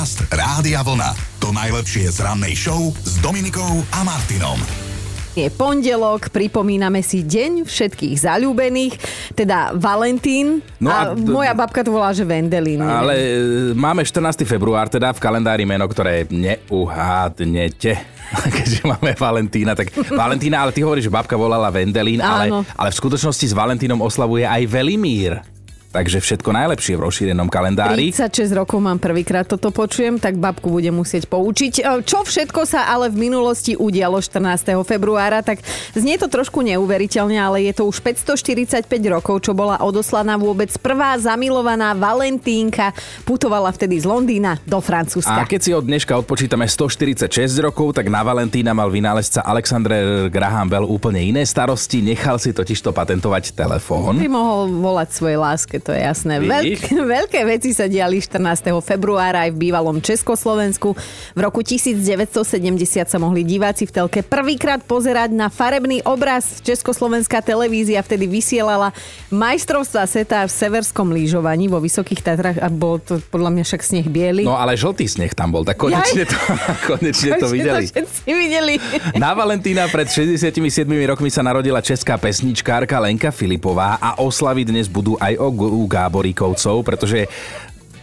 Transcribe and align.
Podcast 0.00 0.32
Rádia 0.32 0.80
Vlna. 0.80 1.12
To 1.44 1.52
najlepšie 1.52 2.08
z 2.08 2.24
rannej 2.24 2.56
show 2.56 2.88
s 3.04 3.20
Dominikou 3.20 3.84
a 3.92 4.00
Martinom. 4.00 4.56
Je 5.36 5.44
pondelok, 5.52 6.32
pripomíname 6.32 7.04
si 7.04 7.20
deň 7.20 7.68
všetkých 7.68 8.16
zalúbených, 8.16 8.96
teda 9.36 9.76
Valentín. 9.76 10.64
No 10.80 10.88
a, 10.88 11.12
a 11.12 11.12
d- 11.12 11.28
moja 11.28 11.52
babka 11.52 11.84
to 11.84 11.92
volá, 11.92 12.16
že 12.16 12.24
Vendelín. 12.24 12.80
neviem. 12.80 12.96
Ale 12.96 13.14
máme 13.76 14.00
14. 14.00 14.40
február, 14.48 14.88
teda 14.88 15.12
v 15.12 15.20
kalendári 15.20 15.68
meno, 15.68 15.84
ktoré 15.84 16.24
neuhádnete. 16.32 18.00
Keďže 18.56 18.80
máme 18.88 19.12
Valentína, 19.12 19.76
tak 19.76 19.92
Valentína, 20.08 20.64
ale 20.64 20.72
ty 20.72 20.80
hovoríš, 20.80 21.12
že 21.12 21.12
babka 21.12 21.36
volala 21.36 21.68
Vendelín, 21.68 22.24
ale, 22.24 22.48
Áno. 22.48 22.64
ale 22.72 22.88
v 22.88 22.96
skutočnosti 22.96 23.44
s 23.44 23.52
Valentínom 23.52 24.00
oslavuje 24.00 24.48
aj 24.48 24.64
Velimír. 24.64 25.44
Takže 25.90 26.22
všetko 26.22 26.54
najlepšie 26.54 26.94
v 26.94 27.02
rozšírenom 27.02 27.50
kalendári. 27.50 28.14
36 28.14 28.54
rokov 28.54 28.78
mám 28.78 29.02
prvýkrát 29.02 29.42
toto 29.42 29.74
počujem, 29.74 30.22
tak 30.22 30.38
babku 30.38 30.70
budem 30.70 30.94
musieť 30.94 31.26
poučiť. 31.26 31.82
E, 31.82 32.06
Čo 32.06 32.22
všetko 32.22 32.62
sa 32.62 32.86
ale 32.86 33.10
v 33.10 33.26
minulosti 33.26 33.74
udialo 33.74 34.22
14. 34.22 34.70
februára, 34.86 35.42
tak 35.42 35.58
znie 35.98 36.14
to 36.14 36.30
trošku 36.30 36.62
neuveriteľne, 36.62 37.34
ale 37.34 37.66
je 37.66 37.74
to 37.74 37.90
už 37.90 37.98
545 38.06 38.86
rokov, 39.10 39.42
čo 39.42 39.50
bola 39.50 39.82
odoslaná 39.82 40.38
vôbec 40.38 40.70
prvá 40.78 41.18
zamilovaná 41.18 41.90
Valentínka. 41.98 42.94
Putovala 43.26 43.74
vtedy 43.74 43.98
z 43.98 44.06
Londýna 44.06 44.62
do 44.62 44.78
A 44.78 44.86
Francúzska. 44.86 45.42
keď 45.42 45.60
si 45.60 45.74
od 45.74 45.82
dneška 45.82 46.14
odpočítame 46.22 46.70
146 46.70 47.26
rokov, 47.58 47.98
tak 47.98 48.06
na 48.06 48.22
Valentína 48.22 48.70
mal 48.70 48.94
vynálezca 48.94 49.42
Alexander 49.42 50.30
Graham 50.30 50.70
Bell 50.70 50.86
úplne 50.86 51.18
iné 51.18 51.42
starosti. 51.42 51.98
Nechal 51.98 52.38
si 52.38 52.54
totižto 52.54 52.94
patentovať 52.94 53.58
telefón. 53.58 54.22
By 54.22 54.30
mohol 54.30 54.70
volať 54.70 55.18
svojej 55.18 55.34
láske, 55.34 55.79
to 55.80 55.90
je 55.96 56.00
jasné. 56.00 56.38
Vidíš? 56.38 56.92
Veľké, 57.16 57.42
veci 57.48 57.72
sa 57.72 57.88
diali 57.88 58.20
14. 58.20 58.70
februára 58.84 59.48
aj 59.48 59.56
v 59.56 59.58
bývalom 59.68 59.98
Československu. 59.98 60.92
V 61.32 61.40
roku 61.40 61.64
1970 61.64 62.36
sa 63.08 63.18
mohli 63.18 63.42
diváci 63.42 63.88
v 63.88 63.92
telke 63.92 64.20
prvýkrát 64.20 64.84
pozerať 64.84 65.32
na 65.32 65.48
farebný 65.48 66.04
obraz. 66.04 66.60
Československá 66.60 67.40
televízia 67.40 68.04
vtedy 68.04 68.28
vysielala 68.28 68.92
majstrovstva 69.32 70.04
sveta 70.04 70.44
v 70.46 70.52
severskom 70.52 71.10
lyžovaní 71.10 71.66
vo 71.66 71.80
Vysokých 71.80 72.20
Tatrách 72.20 72.58
a 72.60 72.68
bol 72.68 73.00
to 73.00 73.18
podľa 73.32 73.50
mňa 73.56 73.64
však 73.64 73.82
sneh 73.82 74.06
biely. 74.06 74.44
No 74.44 74.56
ale 74.56 74.76
žltý 74.76 75.08
sneh 75.08 75.32
tam 75.32 75.54
bol, 75.54 75.64
tak 75.64 75.80
konečne 75.84 76.28
to, 76.28 76.36
konečne 76.84 77.40
to 77.40 77.46
videli. 77.48 77.88
všetci 77.88 78.30
videli. 78.30 78.74
Na 79.16 79.32
Valentína 79.32 79.88
pred 79.88 80.06
67 80.10 80.50
rokmi 81.08 81.32
sa 81.32 81.40
narodila 81.40 81.80
česká 81.80 82.20
pesničkárka 82.20 82.98
Lenka 83.00 83.30
Filipová 83.32 83.96
a 84.02 84.20
oslavy 84.20 84.66
dnes 84.66 84.90
budú 84.90 85.16
aj 85.16 85.38
o, 85.40 85.48
u 85.70 85.86
Gáboríkovcov, 85.86 86.82
pretože 86.82 87.30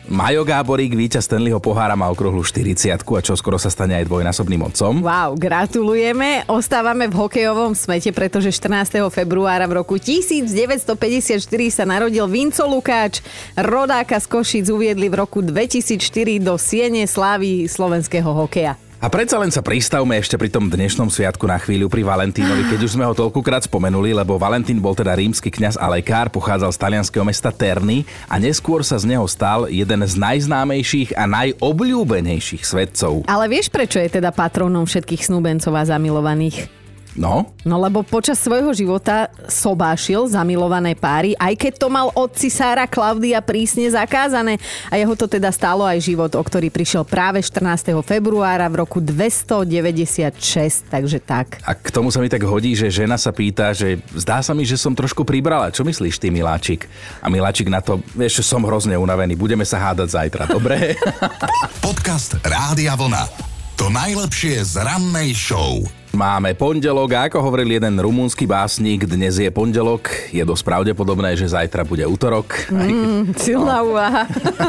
Majo 0.07 0.47
Gáborík, 0.47 0.95
víťaz 0.95 1.27
Stanleyho 1.27 1.59
pohára, 1.59 1.91
má 1.99 2.07
okruhlu 2.07 2.39
40 2.39 2.95
a 2.95 3.19
čo 3.19 3.35
skoro 3.35 3.59
sa 3.59 3.67
stane 3.67 3.91
aj 3.99 4.07
dvojnásobným 4.07 4.63
otcom. 4.63 5.03
Wow, 5.03 5.35
gratulujeme. 5.35 6.47
Ostávame 6.47 7.11
v 7.11 7.27
hokejovom 7.27 7.75
smete, 7.75 8.15
pretože 8.15 8.55
14. 8.55 9.03
februára 9.11 9.67
v 9.67 9.83
roku 9.83 9.99
1954 9.99 11.43
sa 11.67 11.83
narodil 11.83 12.23
Vinco 12.31 12.63
Lukáč. 12.63 13.19
Rodáka 13.59 14.15
z 14.23 14.31
Košic 14.31 14.65
uviedli 14.71 15.11
v 15.11 15.19
roku 15.27 15.43
2004 15.43 16.39
do 16.39 16.55
Siene 16.55 17.03
slávy 17.03 17.67
slovenského 17.67 18.31
hokeja. 18.31 18.79
A 18.97 19.13
predsa 19.13 19.37
len 19.37 19.53
sa 19.53 19.61
pristavme 19.61 20.17
ešte 20.17 20.41
pri 20.41 20.49
tom 20.49 20.73
dnešnom 20.73 21.13
sviatku 21.13 21.45
na 21.45 21.61
chvíľu 21.61 21.85
pri 21.85 22.01
Valentínovi, 22.01 22.65
keď 22.65 22.79
už 22.81 22.97
sme 22.97 23.05
ho 23.05 23.13
toľkokrát 23.13 23.61
spomenuli, 23.69 24.09
lebo 24.09 24.41
Valentín 24.41 24.81
bol 24.81 24.97
teda 24.97 25.13
rímsky 25.13 25.53
kňaz 25.53 25.77
a 25.77 25.85
lekár, 25.85 26.33
pochádzal 26.33 26.73
z 26.73 26.81
talianského 26.81 27.21
mesta 27.21 27.53
Terny 27.53 28.09
a 28.25 28.41
neskôr 28.41 28.81
sa 28.81 28.97
z 28.97 29.05
neho 29.13 29.29
stal 29.29 29.69
jeden 29.69 30.01
z 30.01 30.13
najznámejších 30.17 31.13
a 31.13 31.29
najobľúbenejších 31.29 32.65
svetcov. 32.65 33.21
Ale 33.29 33.45
vieš, 33.45 33.69
prečo 33.69 34.01
je 34.01 34.17
teda 34.17 34.33
patrónom 34.33 34.89
všetkých 34.89 35.29
snúbencov 35.29 35.77
a 35.77 35.85
zamilovaných? 35.85 36.76
No, 37.17 37.57
No 37.67 37.75
lebo 37.83 37.99
počas 37.99 38.39
svojho 38.39 38.71
života 38.71 39.27
sobášil 39.51 40.31
zamilované 40.31 40.95
páry, 40.95 41.35
aj 41.35 41.53
keď 41.59 41.73
to 41.75 41.87
mal 41.91 42.15
od 42.15 42.31
cisára 42.31 42.87
Klaudia 42.87 43.43
prísne 43.43 43.91
zakázané. 43.91 44.55
A 44.87 44.95
jeho 44.95 45.11
to 45.19 45.27
teda 45.27 45.51
stálo 45.51 45.83
aj 45.83 45.99
život, 45.99 46.31
o 46.31 46.39
ktorý 46.39 46.71
prišiel 46.71 47.03
práve 47.03 47.43
14. 47.43 47.91
februára 48.07 48.71
v 48.71 48.87
roku 48.87 49.03
296, 49.03 50.87
takže 50.87 51.19
tak. 51.19 51.59
A 51.67 51.75
k 51.75 51.91
tomu 51.91 52.07
sa 52.07 52.23
mi 52.23 52.31
tak 52.31 52.47
hodí, 52.47 52.71
že 52.71 52.87
žena 52.87 53.19
sa 53.19 53.35
pýta, 53.35 53.75
že 53.75 53.99
zdá 54.15 54.39
sa 54.39 54.55
mi, 54.55 54.63
že 54.63 54.79
som 54.79 54.95
trošku 54.95 55.27
pribrala. 55.27 55.67
Čo 55.75 55.83
myslíš 55.83 56.23
ty, 56.23 56.31
miláčik? 56.31 56.87
A 57.19 57.27
miláčik 57.27 57.67
na 57.67 57.83
to, 57.83 57.99
vieš, 58.15 58.39
že 58.39 58.47
som 58.47 58.63
hrozne 58.63 58.95
unavený. 58.95 59.35
Budeme 59.35 59.67
sa 59.67 59.91
hádať 59.91 60.07
zajtra, 60.15 60.47
dobre? 60.47 60.95
Podcast 61.83 62.39
Rádia 62.47 62.95
Vlna. 62.95 63.27
To 63.75 63.91
najlepšie 63.91 64.63
z 64.63 64.81
rannej 64.81 65.35
show. 65.35 65.83
Máme 66.15 66.55
pondelok 66.55 67.11
a 67.11 67.19
ako 67.27 67.43
hovoril 67.43 67.75
jeden 67.75 67.99
rumúnsky 67.99 68.47
básnik, 68.47 69.03
dnes 69.03 69.43
je 69.43 69.51
pondelok, 69.51 70.07
je 70.31 70.39
dosť 70.39 70.63
pravdepodobné, 70.63 71.35
že 71.35 71.51
zajtra 71.51 71.83
bude 71.83 72.07
útorok. 72.07 72.71
Mm, 72.71 73.35
silná 73.43 73.83
úvaha. 73.83 74.23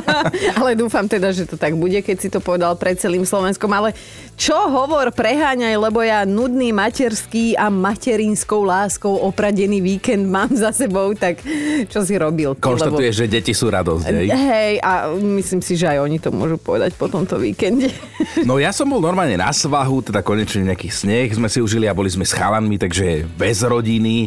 ale 0.58 0.74
dúfam 0.74 1.06
teda, 1.06 1.30
že 1.30 1.46
to 1.46 1.54
tak 1.54 1.78
bude, 1.78 2.02
keď 2.02 2.16
si 2.18 2.26
to 2.26 2.42
povedal 2.42 2.74
pred 2.74 2.98
celým 2.98 3.22
Slovenskom. 3.22 3.70
Ale 3.70 3.94
čo 4.34 4.54
hovor 4.54 5.14
preháňaj, 5.14 5.78
lebo 5.78 6.02
ja 6.02 6.26
nudný 6.26 6.74
materský 6.74 7.54
a 7.54 7.70
materinskou 7.70 8.66
láskou 8.66 9.14
opradený 9.22 9.78
víkend 9.78 10.26
mám 10.26 10.50
za 10.50 10.74
sebou, 10.74 11.14
tak 11.14 11.38
čo 11.86 12.02
si 12.02 12.18
robil? 12.18 12.58
Konštatuješ, 12.58 13.14
že 13.14 13.26
deti 13.30 13.54
sú 13.54 13.70
radosť, 13.70 14.04
hej? 14.10 14.26
Hej, 14.34 14.72
a 14.82 15.14
myslím 15.14 15.62
si, 15.62 15.78
že 15.78 15.86
aj 15.86 15.98
oni 16.02 16.18
to 16.18 16.34
môžu 16.34 16.58
povedať 16.58 16.98
po 16.98 17.06
tomto 17.06 17.38
víkende. 17.38 17.94
No 18.42 18.58
ja 18.58 18.74
som 18.74 18.90
bol 18.90 18.98
normálne 18.98 19.38
na 19.38 19.54
svahu, 19.54 20.02
teda 20.02 20.26
konečne 20.26 20.66
nejaký 20.66 20.90
sneh 20.90 21.37
sme 21.38 21.48
si 21.48 21.62
užili 21.62 21.86
a 21.86 21.94
boli 21.94 22.10
sme 22.10 22.26
s 22.26 22.34
chalanmi, 22.34 22.76
takže 22.76 23.24
bez 23.38 23.62
rodiny. 23.62 24.26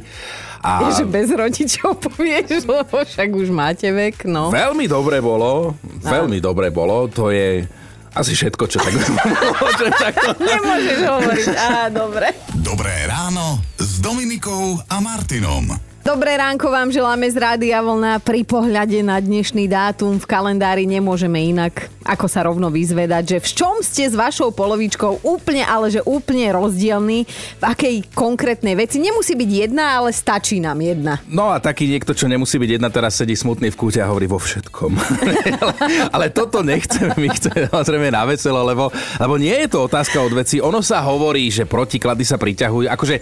A 0.62 0.88
Je, 0.88 1.04
že 1.04 1.06
bez 1.10 1.28
rodičov 1.34 2.00
povieš, 2.08 2.64
lebo 2.64 3.04
však 3.04 3.30
už 3.34 3.50
máte 3.52 3.92
vek, 3.92 4.24
no. 4.30 4.54
veľmi 4.54 4.88
dobre 4.88 5.20
bolo, 5.20 5.76
veľmi 6.00 6.40
dobre 6.40 6.72
bolo, 6.72 7.12
to 7.12 7.34
je 7.34 7.66
asi 8.12 8.36
všetko, 8.36 8.64
čo 8.68 8.78
tak 8.84 8.92
môžem 9.64 9.92
takto 9.96 10.36
Nemôžeš 10.36 11.00
hovoriť. 11.08 11.48
Á, 11.56 11.88
dobre. 11.88 12.36
Dobré 12.60 13.08
ráno 13.08 13.64
s 13.80 14.04
Dominikou 14.04 14.84
a 14.92 15.00
Martinom. 15.00 15.91
Dobré 16.02 16.34
ránko 16.34 16.74
vám 16.74 16.90
želáme 16.90 17.30
z 17.30 17.38
Rádia 17.38 17.78
Vlna. 17.78 18.26
Pri 18.26 18.42
pohľade 18.42 19.06
na 19.06 19.22
dnešný 19.22 19.70
dátum 19.70 20.18
v 20.18 20.26
kalendári 20.26 20.90
nemôžeme 20.90 21.38
inak, 21.38 21.94
ako 22.02 22.26
sa 22.26 22.42
rovno 22.50 22.74
vyzvedať, 22.74 23.38
že 23.38 23.38
v 23.38 23.50
čom 23.62 23.76
ste 23.86 24.10
s 24.10 24.18
vašou 24.18 24.50
polovičkou 24.50 25.22
úplne, 25.22 25.62
ale 25.62 25.94
že 25.94 26.02
úplne 26.02 26.50
rozdielný, 26.58 27.30
v 27.30 27.64
akej 27.64 27.96
konkrétnej 28.18 28.74
veci. 28.74 28.98
Nemusí 28.98 29.38
byť 29.38 29.50
jedna, 29.70 30.02
ale 30.02 30.10
stačí 30.10 30.58
nám 30.58 30.82
jedna. 30.82 31.22
No 31.30 31.54
a 31.54 31.62
taký 31.62 31.86
niekto, 31.86 32.18
čo 32.18 32.26
nemusí 32.26 32.58
byť 32.58 32.82
jedna, 32.82 32.90
teraz 32.90 33.22
sedí 33.22 33.38
smutný 33.38 33.70
v 33.70 33.78
kúte 33.78 34.02
a 34.02 34.10
hovorí 34.10 34.26
vo 34.26 34.42
všetkom. 34.42 34.92
ale, 35.62 35.74
ale 36.10 36.26
toto 36.34 36.66
nechceme, 36.66 37.14
my 37.14 37.30
chceme 37.30 37.70
samozrejme 37.70 38.10
na 38.10 38.26
veselo, 38.26 38.66
lebo, 38.66 38.90
lebo 39.22 39.38
nie 39.38 39.54
je 39.54 39.70
to 39.70 39.86
otázka 39.86 40.18
od 40.18 40.34
veci. 40.34 40.58
Ono 40.58 40.82
sa 40.82 41.06
hovorí, 41.06 41.46
že 41.54 41.70
protiklady 41.70 42.26
sa 42.26 42.42
priťahujú. 42.42 42.90
Akože 42.90 43.22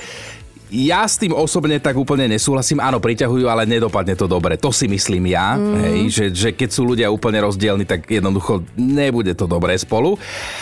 ja 0.69 1.01
s 1.05 1.17
tým 1.17 1.33
osobne 1.33 1.81
tak 1.81 1.97
úplne 1.97 2.29
nesúhlasím. 2.29 2.77
Áno, 2.79 3.01
priťahujú, 3.01 3.49
ale 3.49 3.65
nedopadne 3.65 4.13
to 4.13 4.29
dobre. 4.29 4.55
To 4.61 4.69
si 4.69 4.85
myslím 4.85 5.33
ja, 5.33 5.57
mm. 5.57 5.75
hej, 5.81 5.99
že, 6.09 6.25
že 6.29 6.49
keď 6.53 6.69
sú 6.69 6.85
ľudia 6.85 7.09
úplne 7.09 7.41
rozdielni, 7.41 7.85
tak 7.89 8.05
jednoducho 8.05 8.61
nebude 8.77 9.33
to 9.33 9.49
dobré 9.49 9.73
spolu. 9.75 10.15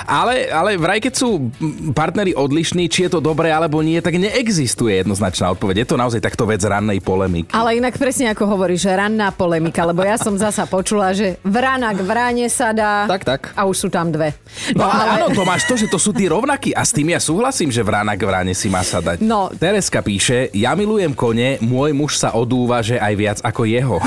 Ale, 0.07 0.47
ale 0.47 0.79
vraj, 0.79 1.03
keď 1.03 1.13
sú 1.13 1.51
partneri 1.91 2.31
odlišní, 2.31 2.87
či 2.87 3.07
je 3.07 3.19
to 3.19 3.21
dobré 3.23 3.51
alebo 3.51 3.83
nie, 3.83 3.99
tak 3.99 4.15
neexistuje 4.15 5.03
jednoznačná 5.03 5.51
odpoveď. 5.53 5.83
Je 5.83 5.87
to 5.91 5.99
naozaj 5.99 6.23
takto 6.23 6.47
vec 6.47 6.63
rannej 6.63 7.03
polemiky. 7.03 7.51
Ale 7.51 7.75
inak 7.75 7.99
presne 7.99 8.31
ako 8.31 8.47
hovoríš, 8.55 8.87
že 8.87 8.95
ranná 8.95 9.29
polemika, 9.35 9.83
lebo 9.83 10.01
ja 10.07 10.15
som 10.15 10.39
zasa 10.39 10.63
počula, 10.63 11.11
že 11.11 11.35
vranak 11.43 11.99
v 11.99 12.09
ráne 12.09 12.47
sa 12.47 12.71
dá. 12.71 13.05
Tak, 13.11 13.21
tak. 13.27 13.41
A 13.53 13.67
už 13.67 13.87
sú 13.87 13.89
tam 13.91 14.09
dve. 14.09 14.31
No 14.71 14.87
ale 14.87 15.19
áno, 15.19 15.27
to 15.35 15.43
máš 15.43 15.67
to, 15.67 15.75
že 15.75 15.91
to 15.91 15.99
sú 15.99 16.15
tí 16.15 16.31
rovnakí 16.31 16.71
a 16.71 16.87
s 16.87 16.95
tým 16.95 17.11
ja 17.11 17.19
súhlasím, 17.19 17.67
že 17.67 17.83
vrának 17.83 18.17
v 18.17 18.29
ráne 18.31 18.53
si 18.55 18.71
má 18.71 18.81
sa 18.81 19.03
dať. 19.03 19.19
No. 19.19 19.51
Tereska 19.51 19.96
píše, 20.01 20.49
ja 20.55 20.73
milujem 20.73 21.13
kone, 21.13 21.61
môj 21.61 21.91
muž 21.93 22.17
sa 22.17 22.33
odúva, 22.33 22.81
že 22.81 22.97
aj 22.97 23.13
viac 23.15 23.39
ako 23.43 23.67
jeho. 23.67 23.97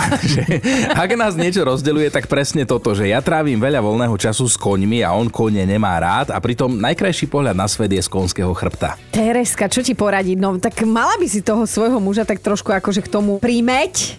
ak 1.04 1.10
nás 1.16 1.38
niečo 1.38 1.62
rozdeľuje, 1.66 2.10
tak 2.10 2.26
presne 2.26 2.66
toto, 2.66 2.92
že 2.92 3.10
ja 3.10 3.22
trávim 3.22 3.58
veľa 3.58 3.82
voľného 3.82 4.16
času 4.18 4.48
s 4.50 4.56
koňmi 4.58 5.06
a 5.06 5.14
on 5.14 5.30
kone 5.30 5.62
nemá 5.62 5.96
rád 6.00 6.34
a 6.34 6.38
pritom 6.38 6.80
najkrajší 6.80 7.30
pohľad 7.30 7.56
na 7.56 7.66
svet 7.70 7.94
je 7.94 8.02
z 8.02 8.10
konského 8.10 8.50
chrbta. 8.50 8.98
Tereska, 9.14 9.70
čo 9.70 9.80
ti 9.80 9.94
poradiť? 9.94 10.36
No 10.38 10.58
tak 10.58 10.82
mala 10.86 11.14
by 11.16 11.26
si 11.26 11.40
toho 11.40 11.64
svojho 11.64 12.02
muža 12.02 12.26
tak 12.26 12.42
trošku 12.42 12.74
akože 12.74 13.04
k 13.04 13.12
tomu 13.12 13.38
prímeť. 13.38 14.18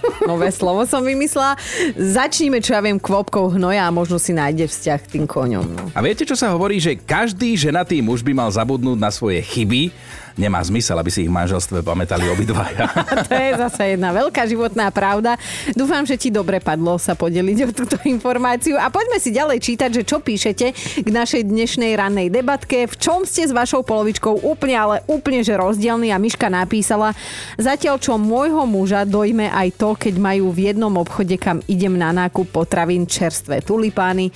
Nové 0.30 0.52
slovo 0.52 0.84
som 0.84 1.04
vymyslela. 1.04 1.56
Začníme, 1.96 2.60
čo 2.60 2.76
ja 2.76 2.80
viem, 2.84 3.00
kvopkou 3.00 3.52
hnoja 3.56 3.88
a 3.88 3.94
možno 3.94 4.20
si 4.20 4.32
nájde 4.36 4.68
vzťah 4.68 4.98
k 5.04 5.10
tým 5.16 5.24
koňom. 5.24 5.66
No. 5.66 5.84
A 5.92 6.00
viete, 6.04 6.24
čo 6.24 6.36
sa 6.36 6.52
hovorí, 6.52 6.80
že 6.80 6.96
každý 6.96 7.56
ženatý 7.56 8.00
muž 8.04 8.24
by 8.24 8.32
mal 8.36 8.50
zabudnúť 8.52 8.98
na 9.00 9.10
svoje 9.12 9.40
chyby 9.44 9.92
nemá 10.38 10.60
zmysel, 10.62 10.98
aby 10.98 11.10
si 11.10 11.26
ich 11.26 11.30
v 11.30 11.36
manželstve 11.38 11.82
pamätali 11.82 12.28
obidvaja. 12.30 12.86
to 13.30 13.34
je 13.34 13.50
zase 13.56 13.96
jedna 13.96 14.14
veľká 14.14 14.46
životná 14.46 14.90
pravda. 14.94 15.38
Dúfam, 15.74 16.04
že 16.06 16.18
ti 16.18 16.28
dobre 16.28 16.58
padlo 16.58 16.98
sa 17.00 17.14
podeliť 17.14 17.58
o 17.66 17.70
túto 17.74 17.96
informáciu. 18.06 18.76
A 18.78 18.92
poďme 18.92 19.18
si 19.18 19.34
ďalej 19.34 19.58
čítať, 19.62 19.90
že 19.90 20.02
čo 20.06 20.20
píšete 20.22 20.66
k 21.02 21.08
našej 21.08 21.46
dnešnej 21.48 21.96
rannej 21.96 22.28
debatke. 22.28 22.86
V 22.90 22.94
čom 22.98 23.22
ste 23.26 23.46
s 23.46 23.52
vašou 23.54 23.82
polovičkou 23.82 24.44
úplne, 24.46 24.76
ale 24.76 24.96
úplne 25.10 25.42
že 25.42 25.56
rozdielný. 25.56 26.12
A 26.14 26.22
Miška 26.22 26.52
napísala, 26.52 27.16
zatiaľ 27.56 27.98
čo 27.98 28.20
môjho 28.20 28.66
muža 28.68 29.08
dojme 29.08 29.48
aj 29.50 29.68
to, 29.78 29.96
keď 29.96 30.14
majú 30.20 30.52
v 30.52 30.72
jednom 30.72 30.92
obchode, 30.98 31.34
kam 31.40 31.64
idem 31.66 31.96
na 31.96 32.12
nákup 32.12 32.50
potravín 32.50 33.08
čerstvé 33.08 33.62
tulipány, 33.64 34.30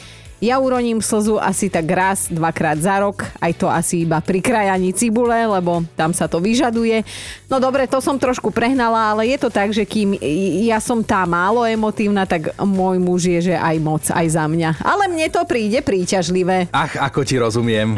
ja 0.45 0.61
uroním 0.61 1.01
slzu 1.01 1.41
asi 1.41 1.73
tak 1.73 1.89
raz, 1.89 2.29
dvakrát 2.29 2.77
za 2.77 3.01
rok, 3.01 3.25
aj 3.41 3.53
to 3.57 3.67
asi 3.73 4.05
iba 4.05 4.21
pri 4.21 4.45
krajaní 4.45 4.93
cibule, 4.93 5.49
lebo 5.49 5.81
tam 5.97 6.13
sa 6.13 6.29
to 6.29 6.37
vyžaduje. 6.37 7.01
No 7.49 7.57
dobre, 7.57 7.89
to 7.89 8.05
som 8.05 8.21
trošku 8.21 8.53
prehnala, 8.53 9.17
ale 9.17 9.33
je 9.33 9.39
to 9.41 9.49
tak, 9.49 9.73
že 9.73 9.89
kým 9.89 10.21
ja 10.69 10.79
som 10.85 11.01
tá 11.01 11.25
málo 11.25 11.65
emotívna, 11.65 12.29
tak 12.29 12.53
môj 12.61 13.01
muž 13.01 13.25
je, 13.25 13.53
že 13.53 13.57
aj 13.57 13.77
moc, 13.81 14.05
aj 14.13 14.27
za 14.29 14.45
mňa. 14.45 14.85
Ale 14.85 15.09
mne 15.09 15.27
to 15.33 15.41
príde 15.49 15.81
príťažlivé. 15.81 16.69
Ach, 16.69 16.93
ako 17.01 17.25
ti 17.25 17.41
rozumiem. 17.41 17.97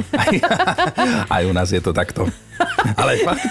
Aj, 1.35 1.43
u 1.43 1.53
nás 1.53 1.73
je 1.73 1.83
to 1.83 1.91
takto. 1.91 2.29
Ale 3.01 3.21
fakt. 3.21 3.45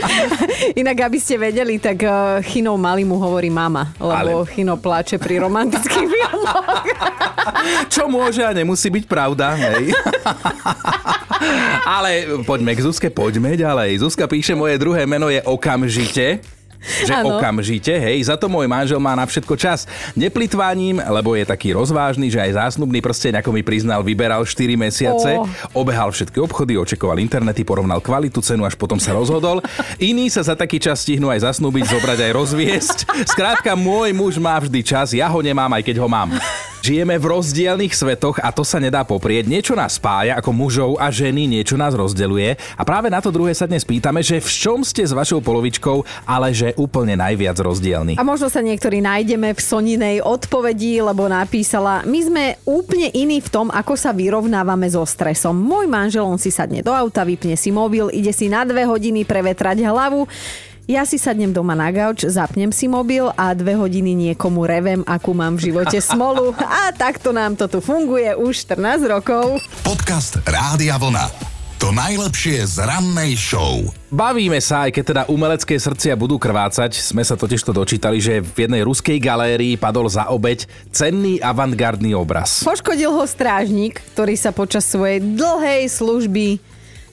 Inak, 0.80 1.10
aby 1.10 1.18
ste 1.18 1.40
vedeli, 1.40 1.80
tak 1.82 1.98
uh, 2.04 2.38
Chino 2.44 2.76
malý 2.76 3.02
mu 3.02 3.18
hovorí 3.18 3.50
mama, 3.50 3.90
lebo 3.98 4.44
Ale... 4.44 4.50
Chino 4.52 4.76
plače 4.78 5.18
pri 5.18 5.42
romantických 5.42 6.06
filmoch. 6.14 6.86
Čo 7.90 8.06
môže 8.06 8.44
a 8.46 8.54
nemusí 8.54 8.88
byť 8.92 9.04
pravda, 9.08 9.56
hej? 9.56 9.92
Ale 11.88 12.40
poďme 12.44 12.76
k 12.76 12.84
Zuzke, 12.84 13.08
poďme 13.08 13.56
ďalej. 13.56 14.04
Zuzka 14.04 14.28
píše, 14.28 14.52
moje 14.52 14.76
druhé 14.76 15.08
meno 15.08 15.32
je 15.32 15.40
okamžite. 15.42 16.59
Že 16.80 17.12
ano. 17.20 17.36
okamžite, 17.36 17.92
hej, 17.92 18.24
za 18.24 18.40
to 18.40 18.48
môj 18.48 18.64
manžel 18.64 18.96
má 18.96 19.12
na 19.12 19.28
všetko 19.28 19.54
čas. 19.60 19.84
Neplitváním, 20.16 20.96
lebo 20.96 21.36
je 21.36 21.44
taký 21.44 21.76
rozvážny, 21.76 22.32
že 22.32 22.40
aj 22.40 22.56
zásnubný 22.56 23.04
prsteň, 23.04 23.44
ako 23.44 23.52
mi 23.52 23.60
priznal, 23.60 24.00
vyberal 24.00 24.42
4 24.48 24.80
mesiace, 24.80 25.36
oh. 25.36 25.44
obehal 25.76 26.08
všetky 26.08 26.40
obchody, 26.40 26.80
očekoval 26.80 27.20
internety, 27.20 27.62
porovnal 27.62 28.00
kvalitu, 28.00 28.40
cenu, 28.40 28.64
až 28.64 28.80
potom 28.80 28.96
sa 28.96 29.12
rozhodol. 29.12 29.60
Iní 30.00 30.32
sa 30.32 30.40
za 30.40 30.56
taký 30.56 30.80
čas 30.80 31.04
stihnú 31.04 31.28
aj 31.28 31.52
zasnúbiť, 31.52 31.84
zobrať 31.92 32.18
aj 32.24 32.32
rozviesť. 32.32 32.98
Skrátka, 33.28 33.76
môj 33.76 34.16
muž 34.16 34.40
má 34.40 34.56
vždy 34.56 34.80
čas, 34.80 35.12
ja 35.12 35.28
ho 35.28 35.40
nemám, 35.44 35.70
aj 35.76 35.84
keď 35.84 36.00
ho 36.00 36.08
mám. 36.08 36.32
Žijeme 36.80 37.20
v 37.20 37.28
rozdielných 37.28 37.92
svetoch 37.92 38.40
a 38.40 38.48
to 38.56 38.64
sa 38.64 38.80
nedá 38.80 39.04
poprieť. 39.04 39.44
Niečo 39.44 39.76
nás 39.76 40.00
spája 40.00 40.40
ako 40.40 40.56
mužov 40.56 40.90
a 40.96 41.12
ženy, 41.12 41.44
niečo 41.44 41.76
nás 41.76 41.92
rozdeluje. 41.92 42.56
A 42.56 42.82
práve 42.88 43.12
na 43.12 43.20
to 43.20 43.28
druhé 43.28 43.52
sa 43.52 43.68
dnes 43.68 43.84
pýtame, 43.84 44.24
že 44.24 44.40
v 44.40 44.48
čom 44.48 44.80
ste 44.80 45.04
s 45.04 45.12
vašou 45.12 45.44
polovičkou, 45.44 46.00
ale 46.24 46.56
že 46.56 46.72
úplne 46.80 47.20
najviac 47.20 47.60
rozdielny. 47.60 48.16
A 48.16 48.24
možno 48.24 48.48
sa 48.48 48.64
niektorí 48.64 49.04
nájdeme 49.04 49.52
v 49.52 49.60
Soninej 49.60 50.24
odpovedi, 50.24 51.04
lebo 51.04 51.28
napísala, 51.28 52.00
my 52.08 52.20
sme 52.24 52.44
úplne 52.64 53.12
iní 53.12 53.44
v 53.44 53.52
tom, 53.52 53.68
ako 53.68 54.00
sa 54.00 54.16
vyrovnávame 54.16 54.88
so 54.88 55.04
stresom. 55.04 55.60
Môj 55.60 55.84
manžel, 55.84 56.24
on 56.24 56.40
si 56.40 56.48
sadne 56.48 56.80
do 56.80 56.96
auta, 56.96 57.28
vypne 57.28 57.60
si 57.60 57.68
mobil, 57.68 58.08
ide 58.08 58.32
si 58.32 58.48
na 58.48 58.64
dve 58.64 58.88
hodiny 58.88 59.28
prevetrať 59.28 59.84
hlavu. 59.84 60.24
Ja 60.88 61.04
si 61.04 61.20
sadnem 61.20 61.52
doma 61.52 61.76
na 61.76 61.92
gauč, 61.92 62.24
zapnem 62.24 62.72
si 62.72 62.88
mobil 62.88 63.28
a 63.36 63.52
dve 63.52 63.76
hodiny 63.76 64.16
niekomu 64.16 64.64
revem, 64.64 65.04
akú 65.04 65.36
mám 65.36 65.60
v 65.60 65.70
živote 65.70 66.00
smolu. 66.12 66.56
A 66.56 66.94
takto 66.96 67.36
nám 67.36 67.58
to 67.58 67.68
tu 67.68 67.78
funguje 67.84 68.32
už 68.32 68.64
14 68.64 69.04
rokov. 69.08 69.60
Podcast 69.84 70.40
Rádia 70.48 70.96
Vlna. 70.96 71.50
To 71.80 71.96
najlepšie 71.96 72.60
z 72.68 72.84
rannej 72.84 73.40
show. 73.40 73.80
Bavíme 74.12 74.60
sa, 74.60 74.84
aj 74.84 75.00
keď 75.00 75.04
teda 75.06 75.22
umelecké 75.32 75.80
srdcia 75.80 76.12
budú 76.12 76.36
krvácať. 76.36 76.92
Sme 76.92 77.24
sa 77.24 77.40
totiž 77.40 77.64
to 77.64 77.72
dočítali, 77.72 78.20
že 78.20 78.44
v 78.44 78.68
jednej 78.68 78.84
ruskej 78.84 79.16
galérii 79.16 79.80
padol 79.80 80.04
za 80.04 80.28
obeď 80.28 80.68
cenný 80.92 81.40
avantgardný 81.40 82.12
obraz. 82.12 82.60
Poškodil 82.68 83.08
ho 83.08 83.24
strážnik, 83.24 83.96
ktorý 84.12 84.36
sa 84.36 84.52
počas 84.52 84.84
svojej 84.92 85.24
dlhej 85.24 85.88
služby 85.88 86.60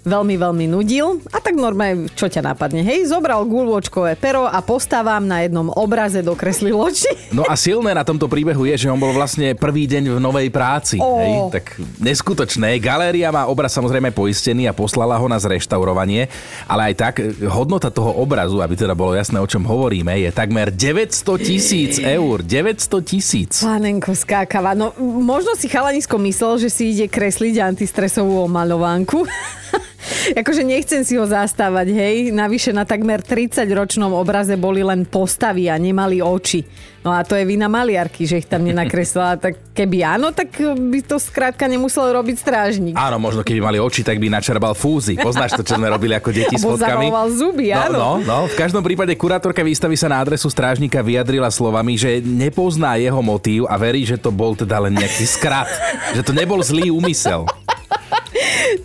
veľmi, 0.03 0.35
veľmi 0.35 0.65
nudil. 0.67 1.23
A 1.31 1.39
tak 1.39 1.55
normálne, 1.55 2.11
čo 2.13 2.27
ťa 2.27 2.43
napadne? 2.43 2.83
Hej, 2.83 3.09
zobral 3.09 3.41
gulôčkové 3.47 4.17
pero 4.17 4.43
a 4.43 4.59
postávam 4.59 5.23
na 5.23 5.45
jednom 5.45 5.71
obraze 5.73 6.19
dokreslil 6.25 6.75
oči. 6.75 7.09
No 7.37 7.43
a 7.43 7.59
silné 7.59 7.91
na 7.91 8.07
tomto 8.07 8.25
príbehu 8.31 8.65
je, 8.71 8.87
že 8.87 8.89
on 8.89 8.97
bol 8.97 9.11
vlastne 9.11 9.51
prvý 9.53 9.83
deň 9.85 10.15
v 10.15 10.19
novej 10.19 10.47
práci. 10.47 10.95
Oh. 10.97 11.19
Hej, 11.19 11.59
tak 11.59 11.65
neskutočné. 11.99 12.79
Galéria 12.79 13.29
má 13.29 13.45
obraz 13.51 13.75
samozrejme 13.75 14.15
poistený 14.15 14.65
a 14.65 14.73
poslala 14.73 15.19
ho 15.19 15.27
na 15.27 15.35
zreštaurovanie, 15.35 16.31
ale 16.65 16.81
aj 16.89 16.93
tak 16.95 17.13
hodnota 17.51 17.91
toho 17.91 18.15
obrazu, 18.15 18.63
aby 18.63 18.79
teda 18.79 18.95
bolo 18.95 19.11
jasné, 19.13 19.37
o 19.37 19.45
čom 19.45 19.67
hovoríme, 19.67 20.17
je 20.23 20.31
takmer 20.31 20.71
900 20.71 21.35
tisíc 21.37 21.93
eur. 21.99 22.41
900 22.41 23.03
tisíc. 23.03 23.59
Pánenko 23.59 24.15
skákava. 24.15 24.71
No 24.73 24.95
možno 25.03 25.53
si 25.59 25.67
chalanisko 25.67 26.15
myslel, 26.17 26.63
že 26.63 26.69
si 26.71 26.95
ide 26.95 27.05
kresliť 27.11 27.59
antistresovú 27.59 28.47
omaľovánku. 28.47 29.19
akože 30.37 30.61
nechcem 30.63 31.01
si 31.01 31.17
ho 31.17 31.25
zastávať, 31.25 31.87
hej. 31.93 32.15
Navyše 32.29 32.71
na 32.73 32.85
takmer 32.85 33.21
30-ročnom 33.21 34.13
obraze 34.13 34.53
boli 34.55 34.85
len 34.85 35.03
postavy 35.03 35.67
a 35.67 35.75
nemali 35.75 36.21
oči. 36.21 36.65
No 37.07 37.15
a 37.15 37.23
to 37.23 37.39
je 37.39 37.47
vina 37.47 37.71
maliarky, 37.71 38.27
že 38.27 38.43
ich 38.43 38.49
tam 38.51 38.67
nenakreslila. 38.67 39.39
Tak 39.39 39.71
keby 39.71 40.03
áno, 40.03 40.35
tak 40.35 40.59
by 40.59 40.99
to 41.07 41.15
skrátka 41.15 41.63
nemusel 41.63 42.03
robiť 42.11 42.35
strážnik. 42.35 42.93
Áno, 42.99 43.15
možno 43.15 43.47
keby 43.47 43.63
mali 43.63 43.79
oči, 43.79 44.03
tak 44.03 44.19
by 44.19 44.27
načerbal 44.27 44.75
fúzy. 44.75 45.15
Poznáš 45.15 45.55
to, 45.55 45.63
čo 45.63 45.79
sme 45.79 45.87
robili 45.87 46.19
ako 46.19 46.35
deti 46.35 46.59
s 46.59 46.67
fotkami? 46.67 47.07
zuby, 47.31 47.71
no, 47.71 47.79
áno. 47.79 47.97
No, 47.97 48.11
no, 48.19 48.37
v 48.51 48.55
každom 48.59 48.83
prípade 48.83 49.15
kurátorka 49.15 49.63
výstavy 49.63 49.95
sa 49.95 50.11
na 50.11 50.19
adresu 50.19 50.51
strážnika 50.51 50.99
vyjadrila 50.99 51.47
slovami, 51.47 51.95
že 51.95 52.19
nepozná 52.19 52.99
jeho 52.99 53.23
motív 53.23 53.71
a 53.71 53.79
verí, 53.79 54.03
že 54.03 54.19
to 54.19 54.27
bol 54.27 54.51
teda 54.51 54.75
len 54.83 54.91
nejaký 54.91 55.23
skrat. 55.23 55.71
že 56.11 56.27
to 56.27 56.35
nebol 56.35 56.59
zlý 56.59 56.91
úmysel. 56.91 57.47